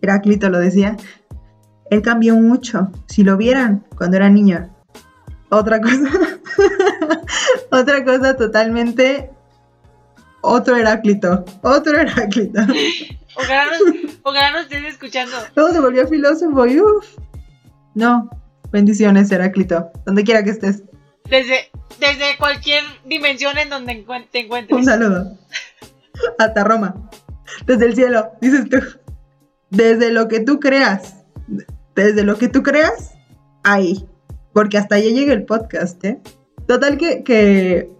[0.00, 0.96] Heráclito lo decía.
[1.90, 2.90] Él cambió mucho.
[3.08, 4.70] Si lo vieran cuando era niño.
[5.52, 6.10] Otra cosa.
[7.70, 9.30] otra cosa totalmente.
[10.40, 11.44] Otro Heráclito.
[11.60, 12.60] Otro Heráclito.
[13.36, 15.36] Ojalá nos, estés escuchando.
[15.54, 17.18] Luego se volvió filósofo y uff.
[17.94, 18.30] No.
[18.72, 19.90] Bendiciones, Heráclito.
[20.06, 20.84] Donde quiera que estés.
[21.28, 24.78] Desde, desde cualquier dimensión en donde te encuentres.
[24.78, 25.38] Un saludo.
[26.38, 27.10] Hasta Roma.
[27.66, 28.78] Desde el cielo, dices tú.
[29.68, 31.22] Desde lo que tú creas
[31.94, 33.14] desde lo que tú creas,
[33.62, 34.06] ahí.
[34.52, 36.20] Porque hasta allá llega el podcast, ¿eh?
[36.66, 37.90] Total que,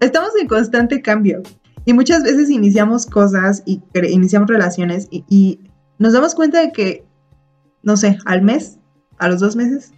[0.00, 1.42] estamos en constante cambio.
[1.84, 5.60] Y muchas veces iniciamos cosas y iniciamos relaciones y, y
[5.98, 7.04] nos damos cuenta de que,
[7.82, 8.78] no sé, al mes,
[9.18, 9.92] a los dos meses,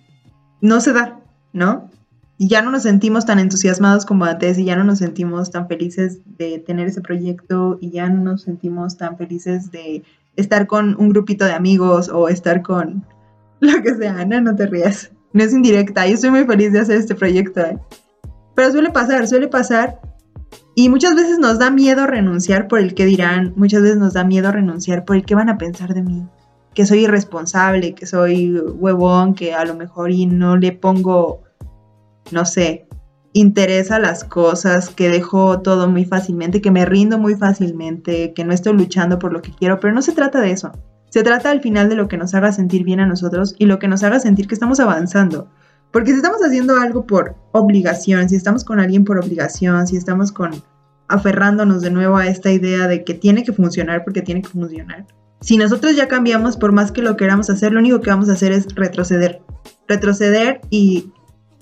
[0.61, 1.21] no se da,
[1.53, 1.91] ¿no?
[2.39, 5.69] Y ya no nos sentimos tan entusiasmados como antes y ya no nos sentimos tan
[5.69, 10.03] felices de tener ese proyecto y ya no nos sentimos tan felices de
[10.37, 13.05] estar con un grupito de amigos o estar con
[13.61, 15.13] lo que sea, no, no te rías.
[15.33, 17.79] No es indirecta, yo estoy muy feliz de hacer este proyecto, ¿eh?
[18.55, 20.01] Pero suele pasar, suele pasar.
[20.75, 24.25] Y muchas veces nos da miedo renunciar por el que dirán, muchas veces nos da
[24.25, 26.27] miedo renunciar por el que van a pensar de mí,
[26.75, 31.43] que soy irresponsable, que soy huevón, que a lo mejor y no le pongo,
[32.31, 32.87] no sé,
[33.35, 38.45] interés a las cosas, que dejo todo muy fácilmente, que me rindo muy fácilmente, que
[38.45, 40.73] no estoy luchando por lo que quiero, pero no se trata de eso.
[41.13, 43.79] Se trata al final de lo que nos haga sentir bien a nosotros y lo
[43.79, 45.47] que nos haga sentir que estamos avanzando.
[45.91, 50.33] Porque si estamos haciendo algo por obligación, si estamos con alguien por obligación, si estamos
[50.33, 50.53] con
[51.09, 55.05] aferrándonos de nuevo a esta idea de que tiene que funcionar porque tiene que funcionar.
[55.43, 58.33] Si nosotros ya cambiamos, por más que lo queramos hacer, lo único que vamos a
[58.33, 59.43] hacer es retroceder.
[59.87, 61.13] Retroceder y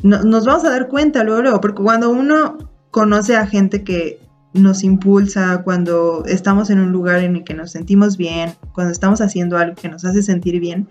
[0.04, 2.56] nos vamos a dar cuenta luego, luego, porque cuando uno
[2.92, 4.20] conoce a gente que
[4.52, 9.20] nos impulsa, cuando estamos en un lugar en el que nos sentimos bien, cuando estamos
[9.20, 10.88] haciendo algo que nos hace sentir bien,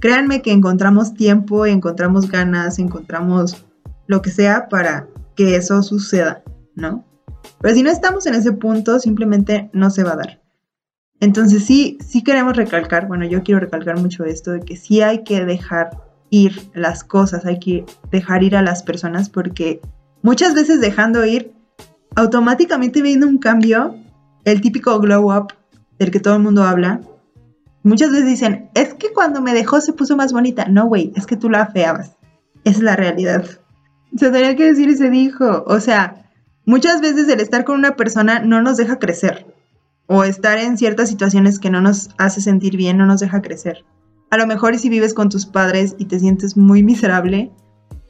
[0.00, 3.64] créanme que encontramos tiempo, encontramos ganas, encontramos
[4.06, 6.42] lo que sea para que eso suceda,
[6.74, 7.04] ¿no?
[7.60, 10.42] Pero si no estamos en ese punto, simplemente no se va a dar.
[11.20, 15.24] Entonces sí, sí queremos recalcar, bueno, yo quiero recalcar mucho esto, de que sí hay
[15.24, 15.90] que dejar
[16.30, 19.80] ir las cosas, hay que dejar ir a las personas porque
[20.20, 21.53] muchas veces dejando ir,
[22.16, 23.96] automáticamente viene un cambio,
[24.44, 25.52] el típico glow up
[25.98, 27.00] del que todo el mundo habla.
[27.82, 30.66] Muchas veces dicen, es que cuando me dejó se puso más bonita.
[30.66, 32.16] No, güey, es que tú la afeabas.
[32.64, 33.44] Es la realidad.
[34.16, 35.64] Se tenía que decir y se dijo.
[35.66, 36.30] O sea,
[36.64, 39.46] muchas veces el estar con una persona no nos deja crecer.
[40.06, 43.84] O estar en ciertas situaciones que no nos hace sentir bien no nos deja crecer.
[44.30, 47.52] A lo mejor si vives con tus padres y te sientes muy miserable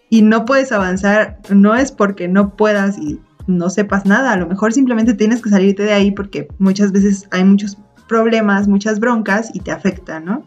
[0.09, 4.47] y no puedes avanzar, no es porque no puedas y no sepas nada, a lo
[4.47, 7.79] mejor simplemente tienes que salirte de ahí porque muchas veces hay muchos
[8.09, 10.45] problemas, muchas broncas y te afecta, ¿no?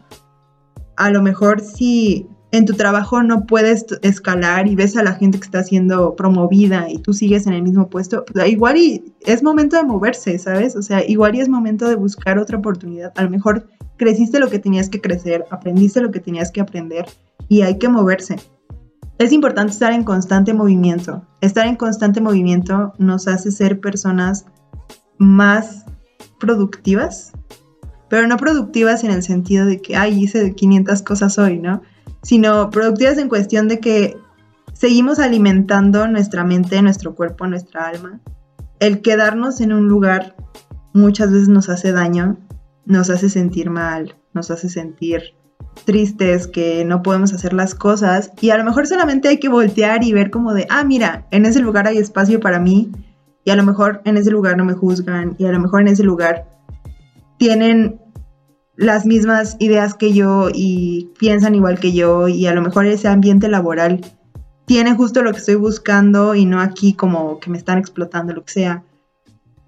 [0.96, 5.38] A lo mejor si en tu trabajo no puedes escalar y ves a la gente
[5.38, 9.42] que está siendo promovida y tú sigues en el mismo puesto, pues igual y es
[9.42, 10.74] momento de moverse, ¿sabes?
[10.74, 13.12] O sea, igual y es momento de buscar otra oportunidad.
[13.16, 17.06] A lo mejor creciste lo que tenías que crecer, aprendiste lo que tenías que aprender
[17.48, 18.36] y hay que moverse.
[19.18, 21.26] Es importante estar en constante movimiento.
[21.40, 24.46] Estar en constante movimiento nos hace ser personas
[25.18, 25.84] más
[26.38, 27.32] productivas,
[28.08, 31.82] pero no productivas en el sentido de que, ay, hice 500 cosas hoy, ¿no?
[32.22, 34.16] Sino productivas en cuestión de que
[34.72, 38.20] seguimos alimentando nuestra mente, nuestro cuerpo, nuestra alma.
[38.78, 40.36] El quedarnos en un lugar
[40.94, 42.38] muchas veces nos hace daño
[42.88, 45.34] nos hace sentir mal, nos hace sentir
[45.84, 50.04] tristes, que no podemos hacer las cosas y a lo mejor solamente hay que voltear
[50.04, 52.90] y ver como de, ah, mira, en ese lugar hay espacio para mí
[53.44, 55.88] y a lo mejor en ese lugar no me juzgan y a lo mejor en
[55.88, 56.46] ese lugar
[57.38, 58.00] tienen
[58.76, 63.08] las mismas ideas que yo y piensan igual que yo y a lo mejor ese
[63.08, 64.00] ambiente laboral
[64.66, 68.44] tiene justo lo que estoy buscando y no aquí como que me están explotando lo
[68.44, 68.84] que sea.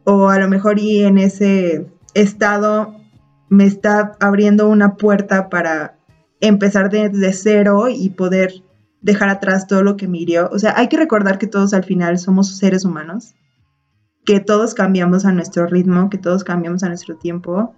[0.05, 2.95] O a lo mejor y en ese estado
[3.49, 5.97] me está abriendo una puerta para
[6.41, 8.53] empezar desde cero y poder
[9.03, 10.25] dejar atrás todo lo que me.
[10.51, 13.35] O sea, hay que recordar que todos al final somos seres humanos,
[14.25, 17.75] que todos cambiamos a nuestro ritmo, que todos cambiamos a nuestro tiempo.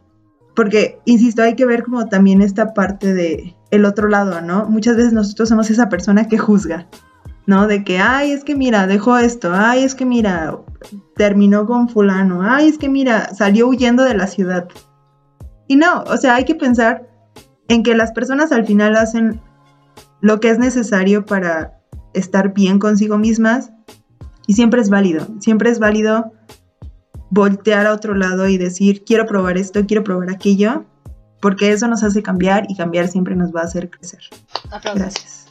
[0.55, 4.67] Porque, insisto, hay que ver como también esta parte de el otro lado, ¿no?
[4.67, 6.89] Muchas veces nosotros somos esa persona que juzga,
[7.47, 7.67] ¿no?
[7.67, 10.59] De que, ay, es que mira, dejó esto, ay, es que mira,
[11.17, 14.69] terminó con fulano, ay, es que mira, salió huyendo de la ciudad.
[15.69, 17.09] Y no, o sea, hay que pensar
[17.73, 19.41] en que las personas al final hacen
[20.21, 21.81] lo que es necesario para
[22.13, 23.71] estar bien consigo mismas
[24.47, 26.33] y siempre es válido, siempre es válido
[27.31, 30.85] voltear a otro lado y decir, quiero probar esto, quiero probar aquello,
[31.41, 34.21] porque eso nos hace cambiar y cambiar siempre nos va a hacer crecer.
[34.95, 35.47] Gracias.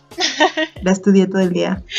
[0.83, 1.83] La estudié todo el día.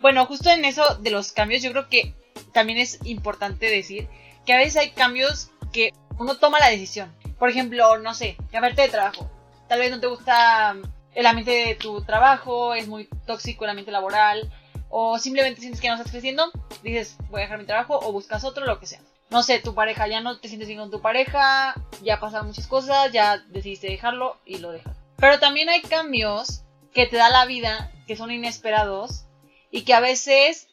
[0.00, 2.14] Bueno, justo en eso de los cambios, yo creo que
[2.52, 4.06] también es importante decir
[4.44, 7.08] que a veces hay cambios que uno toma la decisión.
[7.44, 9.30] Por ejemplo, no sé, cambiarte de trabajo.
[9.68, 10.76] Tal vez no te gusta
[11.14, 14.50] el ambiente de tu trabajo, es muy tóxico el ambiente laboral,
[14.88, 16.50] o simplemente sientes que no estás creciendo,
[16.82, 19.02] dices voy a dejar mi trabajo o buscas otro, lo que sea.
[19.28, 22.66] No sé, tu pareja ya no te sientes bien con tu pareja, ya pasaron muchas
[22.66, 24.96] cosas, ya decidiste dejarlo y lo dejas.
[25.18, 26.62] Pero también hay cambios
[26.94, 29.26] que te da la vida que son inesperados
[29.70, 30.68] y que a veces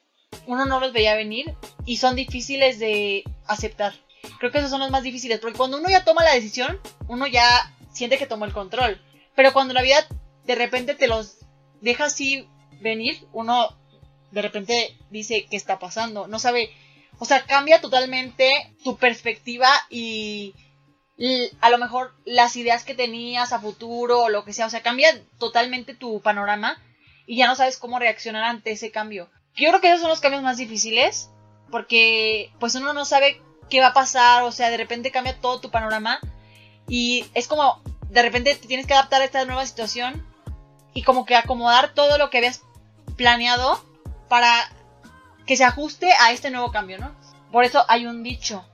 [0.48, 1.54] uno no los veía venir
[1.84, 3.94] y son difíciles de aceptar.
[4.40, 7.28] Creo que esos son los más difíciles, porque cuando uno ya toma la decisión, uno
[7.28, 9.02] ya siente que tomó el control.
[9.36, 10.06] Pero cuando la vida
[10.46, 11.38] de repente te los
[11.82, 12.48] deja así
[12.80, 13.78] venir, uno
[14.32, 16.28] de repente dice, ¿qué está pasando?
[16.28, 16.72] No sabe,
[17.20, 20.56] o sea, cambia totalmente tu perspectiva y
[21.60, 24.82] a lo mejor las ideas que tenías a futuro o lo que sea, o sea,
[24.82, 26.82] cambia totalmente tu panorama
[27.28, 29.30] y ya no sabes cómo reaccionar ante ese cambio.
[29.56, 31.30] Yo creo que esos son los cambios más difíciles
[31.70, 33.40] porque pues uno no sabe
[33.72, 36.20] qué va a pasar, o sea, de repente cambia todo tu panorama
[36.88, 40.28] y es como de repente te tienes que adaptar a esta nueva situación
[40.94, 42.62] y como que acomodar todo lo que habías
[43.16, 43.84] planeado
[44.28, 44.52] para
[45.48, 47.16] que se ajuste a este nuevo cambio, ¿no?
[47.52, 48.66] Por eso hay un dicho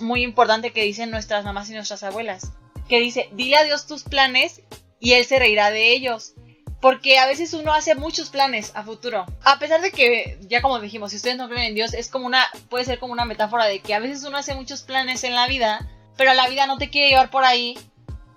[0.00, 2.52] muy importante que dicen nuestras mamás y nuestras abuelas,
[2.88, 4.60] que dice, dile a Dios tus planes
[5.00, 6.34] y Él se reirá de ellos.
[6.80, 9.24] Porque a veces uno hace muchos planes a futuro.
[9.42, 12.26] A pesar de que, ya como dijimos, si ustedes no creen en Dios, es como
[12.26, 15.34] una, puede ser como una metáfora de que a veces uno hace muchos planes en
[15.34, 17.78] la vida, pero la vida no te quiere llevar por ahí,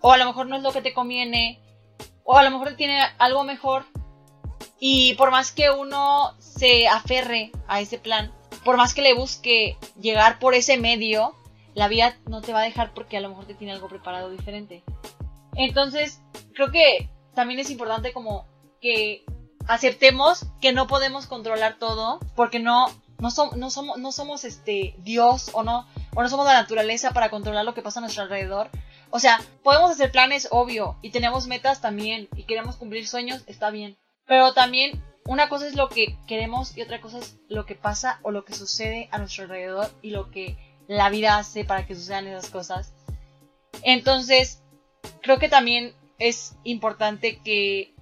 [0.01, 1.59] o a lo mejor no es lo que te conviene,
[2.23, 3.85] o a lo mejor tiene algo mejor.
[4.79, 8.33] Y por más que uno se aferre a ese plan,
[8.63, 11.35] por más que le busque llegar por ese medio,
[11.73, 14.29] la vida no te va a dejar porque a lo mejor te tiene algo preparado
[14.29, 14.83] diferente.
[15.55, 16.21] Entonces,
[16.53, 17.09] creo que
[17.39, 18.45] también es importante como
[18.81, 19.23] que
[19.65, 22.87] aceptemos que no podemos controlar todo porque no
[23.17, 27.29] no, no somos no somos este Dios o no o no somos la naturaleza para
[27.29, 28.69] controlar lo que pasa a nuestro alrededor.
[29.09, 33.69] O sea, podemos hacer planes, obvio, y tenemos metas también y queremos cumplir sueños, está
[33.69, 33.97] bien.
[34.27, 38.19] Pero también una cosa es lo que queremos y otra cosa es lo que pasa
[38.21, 40.57] o lo que sucede a nuestro alrededor y lo que
[40.89, 42.91] la vida hace para que sucedan esas cosas.
[43.81, 44.61] Entonces,
[45.21, 47.93] creo que también es importante que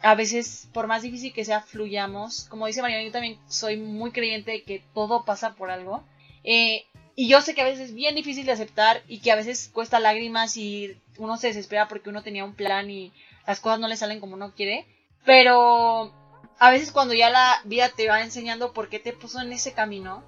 [0.00, 2.44] a veces, por más difícil que sea, fluyamos.
[2.44, 6.04] Como dice Mariana, yo también soy muy creyente de que todo pasa por algo.
[6.44, 6.84] Eh,
[7.16, 9.70] y yo sé que a veces es bien difícil de aceptar y que a veces
[9.72, 13.12] cuesta lágrimas y uno se desespera porque uno tenía un plan y
[13.46, 14.86] las cosas no le salen como uno quiere.
[15.24, 16.12] Pero
[16.58, 19.72] a veces cuando ya la vida te va enseñando por qué te puso en ese
[19.72, 20.22] camino,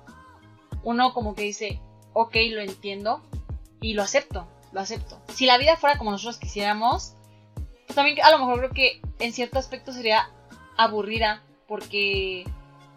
[0.82, 1.80] uno como que dice,
[2.14, 3.22] ok, lo entiendo
[3.80, 5.20] y lo acepto, lo acepto.
[5.34, 7.14] Si la vida fuera como nosotros quisiéramos,
[7.88, 10.30] pues también a lo mejor creo que en cierto aspecto sería
[10.76, 12.44] aburrida porque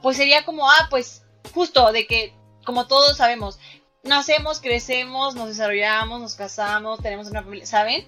[0.02, 1.24] pues sería como, ah, pues
[1.54, 2.34] justo de que
[2.66, 3.58] como todos sabemos,
[4.04, 8.06] nacemos, crecemos, nos desarrollamos, nos casamos, tenemos una familia, ¿saben?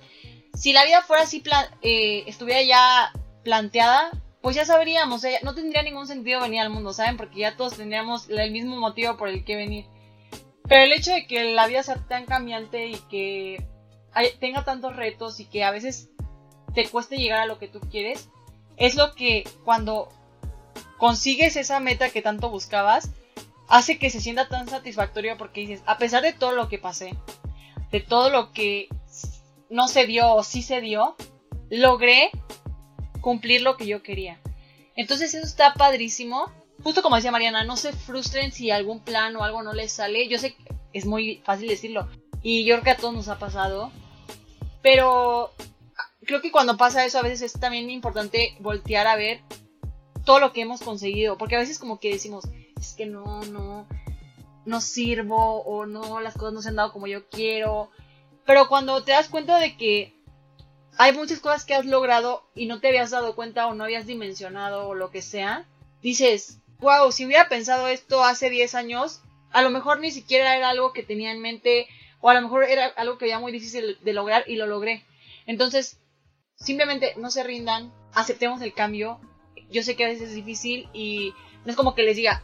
[0.54, 1.42] Si la vida fuera así,
[1.82, 3.14] eh, estuviera ya
[3.46, 4.12] planteada,
[4.42, 7.16] pues ya sabríamos, no tendría ningún sentido venir al mundo, ¿saben?
[7.16, 9.86] Porque ya todos tendríamos el mismo motivo por el que venir.
[10.68, 13.66] Pero el hecho de que la vida sea tan cambiante y que
[14.40, 16.10] tenga tantos retos y que a veces
[16.74, 18.30] te cueste llegar a lo que tú quieres,
[18.78, 20.10] es lo que cuando
[20.98, 23.12] consigues esa meta que tanto buscabas,
[23.68, 27.16] hace que se sienta tan satisfactorio porque dices, a pesar de todo lo que pasé,
[27.92, 28.88] de todo lo que
[29.70, 31.16] no se dio o sí se dio,
[31.70, 32.30] logré
[33.22, 34.40] cumplir lo que yo quería.
[34.96, 36.52] Entonces eso está padrísimo
[36.84, 40.28] justo como decía Mariana, no se frustren si algún plan o algo no les sale.
[40.28, 42.08] Yo sé que es muy fácil decirlo
[42.42, 43.92] y yo creo que a todos nos ha pasado.
[44.82, 45.52] Pero
[46.26, 49.42] creo que cuando pasa eso a veces es también importante voltear a ver
[50.26, 51.38] todo lo que hemos conseguido.
[51.38, 52.46] Porque a veces como que decimos,
[52.80, 53.88] es que no, no,
[54.66, 57.90] no sirvo o no, las cosas no se han dado como yo quiero.
[58.46, 60.14] Pero cuando te das cuenta de que
[60.98, 64.06] hay muchas cosas que has logrado y no te habías dado cuenta o no habías
[64.06, 65.66] dimensionado o lo que sea,
[66.02, 69.22] dices, wow, si hubiera pensado esto hace 10 años,
[69.52, 71.88] a lo mejor ni siquiera era algo que tenía en mente
[72.20, 75.06] o a lo mejor era algo que era muy difícil de lograr y lo logré.
[75.46, 76.00] Entonces,
[76.64, 79.20] simplemente no se rindan, aceptemos el cambio.
[79.70, 81.34] Yo sé que a veces es difícil y
[81.66, 82.44] no es como que les diga,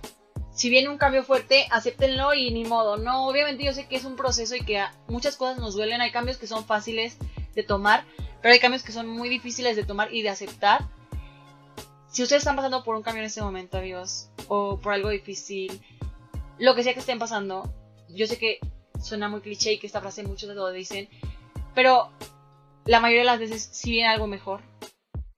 [0.52, 2.98] si viene un cambio fuerte, acéptenlo y ni modo.
[2.98, 6.02] No, obviamente yo sé que es un proceso y que muchas cosas nos duelen.
[6.02, 7.18] Hay cambios que son fáciles
[7.56, 8.04] de tomar,
[8.42, 10.86] pero hay cambios que son muy difíciles de tomar y de aceptar.
[12.12, 15.82] Si ustedes están pasando por un cambio en este momento, amigos, o por algo difícil,
[16.58, 17.74] lo que sea que estén pasando,
[18.10, 18.60] yo sé que
[19.02, 21.08] suena muy cliché y que esta frase muchos lo dicen,
[21.74, 22.12] pero
[22.90, 24.62] la mayoría de las veces sí viene algo mejor.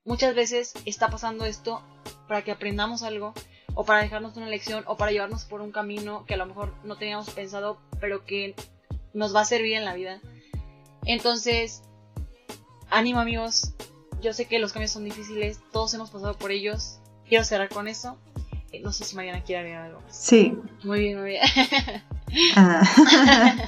[0.06, 1.82] Muchas veces está pasando esto
[2.26, 3.34] para que aprendamos algo,
[3.74, 6.72] o para dejarnos una lección, o para llevarnos por un camino que a lo mejor
[6.82, 8.54] no teníamos pensado, pero que
[9.12, 10.22] nos va a servir en la vida.
[11.04, 11.82] Entonces,
[12.88, 13.74] ánimo amigos,
[14.22, 17.00] yo sé que los cambios son difíciles, todos hemos pasado por ellos.
[17.28, 18.16] Quiero cerrar con eso.
[18.72, 20.16] Eh, no sé si Mariana quiere agregar algo más.
[20.16, 20.56] Sí.
[20.84, 21.42] Muy bien, muy bien.
[22.56, 22.82] Ah.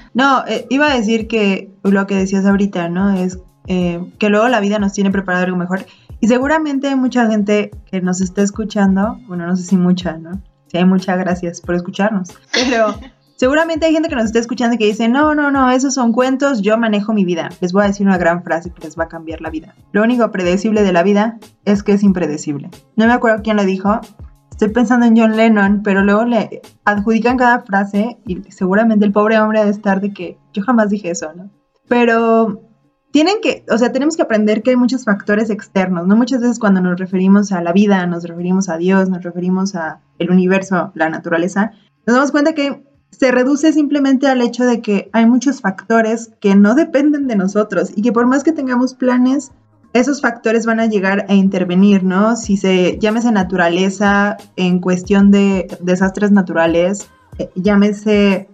[0.14, 3.12] no, eh, iba a decir que lo que decías ahorita, ¿no?
[3.12, 5.86] Es eh, que luego la vida nos tiene preparado algo mejor.
[6.20, 10.40] Y seguramente hay mucha gente que nos está escuchando, bueno, no sé si mucha, ¿no?
[10.68, 12.30] Si hay muchas gracias por escucharnos.
[12.52, 12.94] Pero
[13.36, 16.12] Seguramente hay gente que nos está escuchando y que dice, no, no, no, esos son
[16.12, 17.48] cuentos, yo manejo mi vida.
[17.60, 19.74] Les voy a decir una gran frase que les va a cambiar la vida.
[19.90, 22.70] Lo único predecible de la vida es que es impredecible.
[22.96, 24.00] No me acuerdo quién lo dijo,
[24.50, 29.38] estoy pensando en John Lennon, pero luego le adjudican cada frase y seguramente el pobre
[29.40, 31.50] hombre ha de estar de que yo jamás dije eso, ¿no?
[31.88, 32.62] Pero
[33.14, 36.16] tienen que, o sea, tenemos que aprender que hay muchos factores externos, ¿no?
[36.16, 40.00] Muchas veces cuando nos referimos a la vida, nos referimos a Dios, nos referimos a
[40.18, 41.70] el universo, la naturaleza,
[42.08, 46.56] nos damos cuenta que se reduce simplemente al hecho de que hay muchos factores que
[46.56, 49.52] no dependen de nosotros y que por más que tengamos planes,
[49.92, 52.34] esos factores van a llegar a intervenir, ¿no?
[52.34, 57.08] Si se llámese naturaleza en cuestión de desastres naturales,
[57.38, 58.48] eh, llámese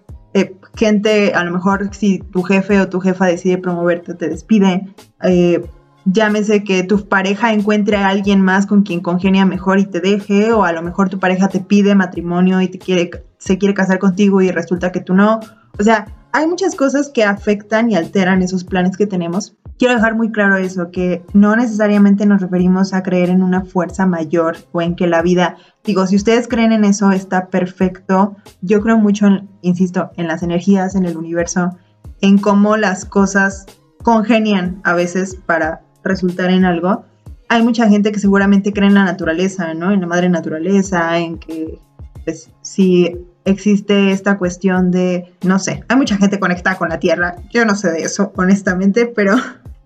[0.76, 4.88] gente, a lo mejor si tu jefe o tu jefa decide promoverte, te despide,
[5.22, 5.64] eh,
[6.04, 10.52] llámese que tu pareja encuentre a alguien más con quien congenia mejor y te deje,
[10.52, 13.98] o a lo mejor tu pareja te pide matrimonio y te quiere, se quiere casar
[13.98, 15.40] contigo y resulta que tú no.
[15.78, 19.56] O sea, hay muchas cosas que afectan y alteran esos planes que tenemos.
[19.80, 24.04] Quiero dejar muy claro eso, que no necesariamente nos referimos a creer en una fuerza
[24.04, 28.36] mayor o en que la vida, digo, si ustedes creen en eso está perfecto.
[28.60, 29.26] Yo creo mucho,
[29.62, 31.78] insisto, en las energías, en el universo,
[32.20, 33.64] en cómo las cosas
[34.02, 37.06] congenian a veces para resultar en algo.
[37.48, 39.92] Hay mucha gente que seguramente cree en la naturaleza, ¿no?
[39.92, 41.78] En la madre naturaleza, en que
[42.26, 43.16] pues, si
[43.46, 47.36] existe esta cuestión de, no sé, hay mucha gente conectada con la Tierra.
[47.50, 49.36] Yo no sé de eso, honestamente, pero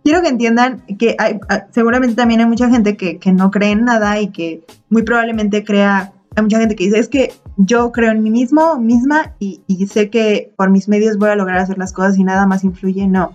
[0.04, 3.84] quiero que entiendan que hay, ah, seguramente también hay mucha gente que, no cree en
[3.84, 8.12] nada y que muy probablemente crea, hay mucha gente que dice, es que yo creo
[8.12, 11.78] en mí mismo, misma, y, y sé que por mis medios voy a lograr hacer
[11.78, 13.06] las cosas y nada más influye.
[13.08, 13.32] No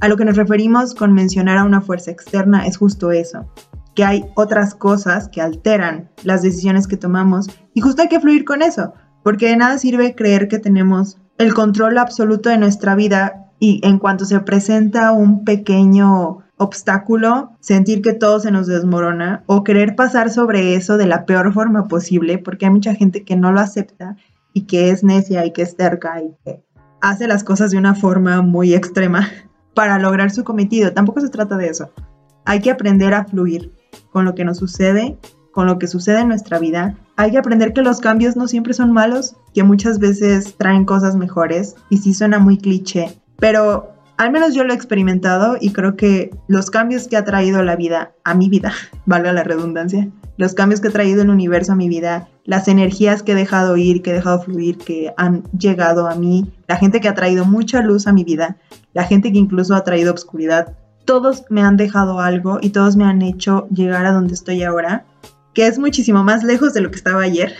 [0.00, 3.46] a lo que nos referimos con mencionar a una fuerza externa es justo eso,
[3.94, 8.44] que hay otras cosas que alteran las decisiones que tomamos y justo hay que fluir
[8.44, 13.47] con eso, porque de nada sirve creer que tenemos el control absoluto de nuestra vida
[13.58, 19.64] y en cuanto se presenta un pequeño obstáculo, sentir que todo se nos desmorona o
[19.64, 23.52] querer pasar sobre eso de la peor forma posible, porque hay mucha gente que no
[23.52, 24.16] lo acepta
[24.52, 26.62] y que es necia y que es terca y que
[27.00, 29.28] hace las cosas de una forma muy extrema
[29.74, 30.92] para lograr su cometido.
[30.92, 31.90] Tampoco se trata de eso.
[32.44, 33.72] Hay que aprender a fluir
[34.10, 35.16] con lo que nos sucede,
[35.52, 36.96] con lo que sucede en nuestra vida.
[37.16, 41.14] Hay que aprender que los cambios no siempre son malos, que muchas veces traen cosas
[41.16, 45.96] mejores y sí suena muy cliché, pero al menos yo lo he experimentado y creo
[45.96, 48.72] que los cambios que ha traído la vida a mi vida,
[49.06, 53.22] valga la redundancia, los cambios que ha traído el universo a mi vida, las energías
[53.22, 57.00] que he dejado ir, que he dejado fluir, que han llegado a mí, la gente
[57.00, 58.56] que ha traído mucha luz a mi vida,
[58.92, 63.04] la gente que incluso ha traído obscuridad, todos me han dejado algo y todos me
[63.04, 65.06] han hecho llegar a donde estoy ahora,
[65.54, 67.54] que es muchísimo más lejos de lo que estaba ayer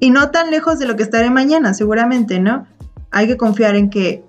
[0.00, 2.66] y no tan lejos de lo que estaré mañana, seguramente, ¿no?
[3.10, 4.27] Hay que confiar en que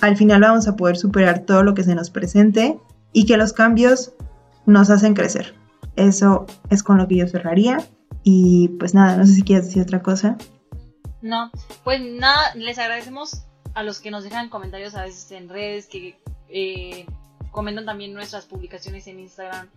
[0.00, 2.78] al final vamos a poder superar todo lo que se nos presente
[3.12, 4.12] y que los cambios
[4.66, 5.54] nos hacen crecer.
[5.96, 7.78] Eso es con lo que yo cerraría.
[8.22, 10.36] Y pues nada, no sé si quieres decir otra cosa.
[11.22, 11.50] No,
[11.84, 13.44] pues nada, les agradecemos
[13.74, 16.18] a los que nos dejan comentarios a veces en redes, que
[16.48, 17.06] eh,
[17.50, 19.68] comentan también nuestras publicaciones en Instagram.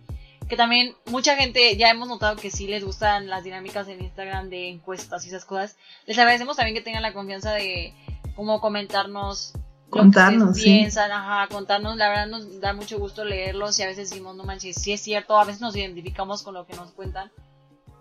[0.48, 4.50] Que también mucha gente, ya hemos notado que sí les gustan las dinámicas en Instagram
[4.50, 5.76] de encuestas y esas cosas.
[6.06, 7.94] Les agradecemos también que tengan la confianza de
[8.36, 9.54] como comentarnos
[9.92, 14.34] contarnos, piensan, ajá, contarnos, la verdad nos da mucho gusto leerlos y a veces decimos,
[14.34, 17.30] no manches, sí es cierto, a veces nos identificamos con lo que nos cuentan.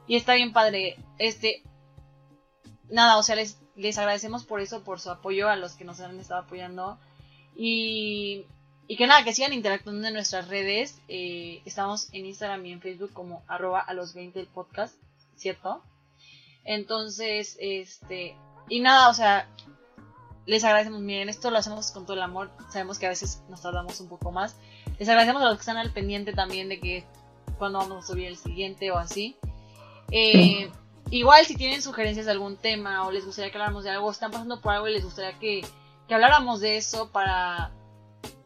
[0.08, 1.64] Y está bien padre, este,
[2.90, 6.00] nada, o sea, les, les agradecemos por eso, por su apoyo a los que nos
[6.00, 6.98] han estado apoyando.
[7.56, 8.46] Y,
[8.88, 11.00] y que nada, que sigan interactuando en nuestras redes.
[11.08, 14.96] Eh, estamos en Instagram y en Facebook como arroba a los 20 el podcast,
[15.36, 15.84] ¿cierto?
[16.64, 18.36] Entonces, este,
[18.70, 19.48] y nada, o sea,
[20.46, 23.62] les agradecemos, miren, esto lo hacemos con todo el amor, sabemos que a veces nos
[23.62, 24.56] tardamos un poco más.
[25.00, 27.06] Les agradecemos a los que están al pendiente también de que
[27.58, 29.38] cuando vamos a subir el siguiente o así.
[30.12, 30.72] Eh,
[31.12, 34.32] igual si tienen sugerencias de algún tema o les gustaría que habláramos de algo, están
[34.32, 35.66] pasando por algo y les gustaría que,
[36.08, 37.72] que habláramos de eso para,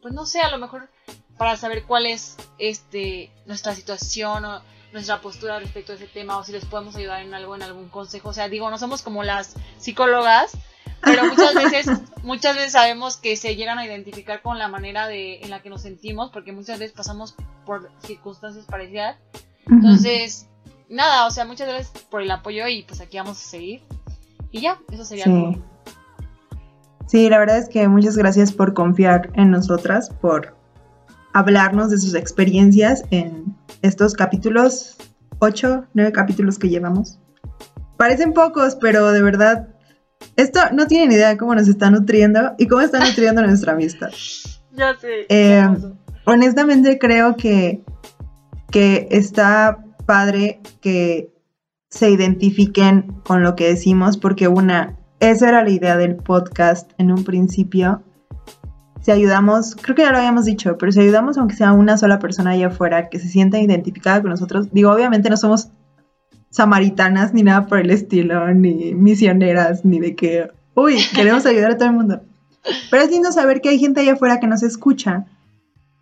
[0.02, 0.90] pues no sé, a lo mejor
[1.38, 4.62] para saber cuál es este nuestra situación o
[4.94, 7.90] nuestra postura respecto a ese tema o si les podemos ayudar en algo, en algún
[7.90, 8.30] consejo.
[8.30, 10.58] O sea, digo, no somos como las psicólogas,
[11.02, 15.42] pero muchas veces, muchas veces sabemos que se llegan a identificar con la manera de,
[15.42, 17.36] en la que nos sentimos, porque muchas veces pasamos
[17.66, 19.18] por circunstancias parecidas.
[19.68, 20.48] Entonces,
[20.90, 23.82] nada, o sea, muchas gracias por el apoyo y pues aquí vamos a seguir.
[24.52, 25.56] Y ya, eso sería todo.
[27.08, 30.56] Sí, la verdad es que muchas gracias por confiar en nosotras, por
[31.34, 34.98] hablarnos de sus experiencias en estos capítulos,
[35.40, 37.20] ocho, nueve capítulos que llevamos.
[37.98, 39.75] Parecen pocos, pero de verdad
[40.36, 44.10] Esto no tienen idea de cómo nos está nutriendo y cómo está nutriendo nuestra amistad.
[44.78, 45.26] Ya sé.
[45.30, 45.66] Eh,
[46.26, 47.82] honestamente creo que,
[48.70, 51.34] que está padre que
[51.90, 57.14] se identifiquen con lo que decimos, porque una, esa era la idea del podcast en
[57.14, 58.04] un principio.
[59.02, 62.20] Si ayudamos, creo que ya lo habíamos dicho, pero si ayudamos aunque sea una sola
[62.20, 65.70] persona allá afuera que se sienta identificada con nosotros, digo, obviamente no somos
[66.56, 71.78] samaritanas ni nada por el estilo, ni misioneras, ni de que, uy, queremos ayudar a
[71.78, 72.22] todo el mundo.
[72.90, 75.26] Pero es lindo saber que hay gente allá afuera que nos escucha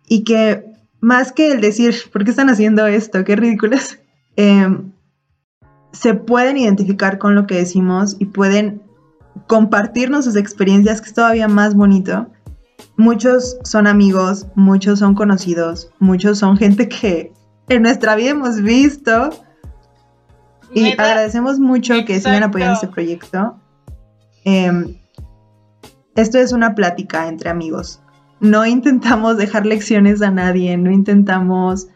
[0.06, 0.64] y que
[1.00, 3.24] más que el decir, ¿por qué están haciendo esto?
[3.24, 3.98] Qué ridículos.
[4.36, 4.68] eh,
[5.90, 8.80] se pueden identificar con lo que decimos y pueden
[9.48, 12.28] compartirnos sus experiencias, que es todavía más bonito.
[12.96, 17.32] Muchos son amigos, muchos son conocidos, muchos son gente que
[17.68, 19.30] en nuestra vida hemos visto
[20.74, 22.46] y Neta, agradecemos mucho que sigan Exacto.
[22.46, 23.60] apoyando este proyecto.
[24.44, 24.98] Eh,
[26.16, 28.00] esto es una plática entre amigos.
[28.40, 31.88] No intentamos dejar lecciones a nadie, no intentamos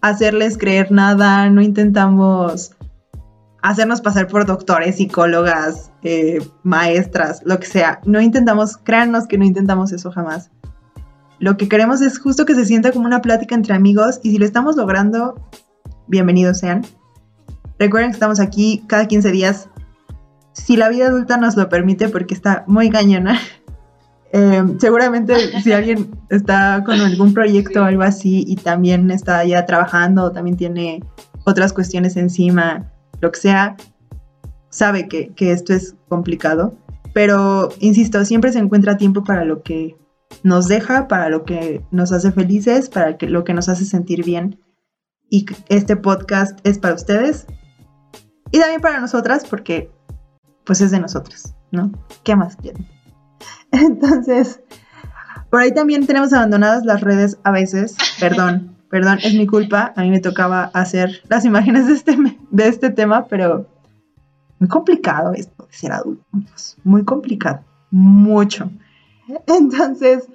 [0.00, 2.72] hacerles creer nada, no intentamos
[3.62, 8.00] hacernos pasar por doctores, psicólogas, eh, maestras, lo que sea.
[8.04, 10.50] No intentamos, créannos que no intentamos eso jamás.
[11.38, 14.38] Lo que queremos es justo que se sienta como una plática entre amigos y si
[14.38, 15.34] lo estamos logrando,
[16.06, 16.82] bienvenidos sean.
[17.78, 19.68] Recuerden que estamos aquí cada 15 días.
[20.52, 23.38] Si la vida adulta nos lo permite, porque está muy cañona.
[24.32, 29.64] Eh, seguramente si alguien está con algún proyecto o algo así y también está ya
[29.64, 31.02] trabajando o también tiene
[31.44, 33.76] otras cuestiones encima, lo que sea,
[34.68, 36.76] sabe que, que esto es complicado.
[37.14, 39.96] Pero, insisto, siempre se encuentra tiempo para lo que
[40.42, 44.24] nos deja, para lo que nos hace felices, para que, lo que nos hace sentir
[44.24, 44.58] bien.
[45.30, 47.46] Y este podcast es para ustedes
[48.50, 49.90] y también para nosotras porque
[50.64, 51.92] pues es de nosotras, ¿no?
[52.24, 52.86] ¿Qué más quieren?
[53.70, 54.60] Entonces,
[55.50, 60.02] por ahí también tenemos abandonadas las redes a veces, perdón, perdón, es mi culpa, a
[60.02, 62.16] mí me tocaba hacer las imágenes de este,
[62.50, 63.66] de este tema, pero
[64.58, 68.70] muy complicado esto de ser adulto, amigos, muy complicado, mucho.
[69.46, 70.28] Entonces,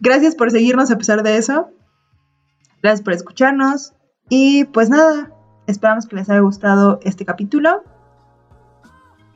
[0.00, 1.70] gracias por seguirnos a pesar de eso,
[2.82, 3.94] gracias por escucharnos
[4.28, 5.30] y pues nada,
[5.66, 7.84] esperamos que les haya gustado este capítulo.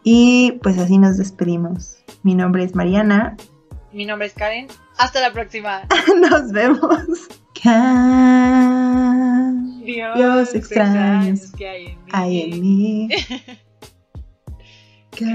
[0.03, 1.99] Y pues así nos despedimos.
[2.23, 3.37] Mi nombre es Mariana.
[3.93, 4.67] Mi nombre es Karen.
[4.99, 5.83] Hasta la próxima.
[6.31, 7.29] Nos vemos.
[7.63, 7.75] Cambios
[10.55, 12.11] extraños que hay en mí.
[12.13, 13.09] hay en mí.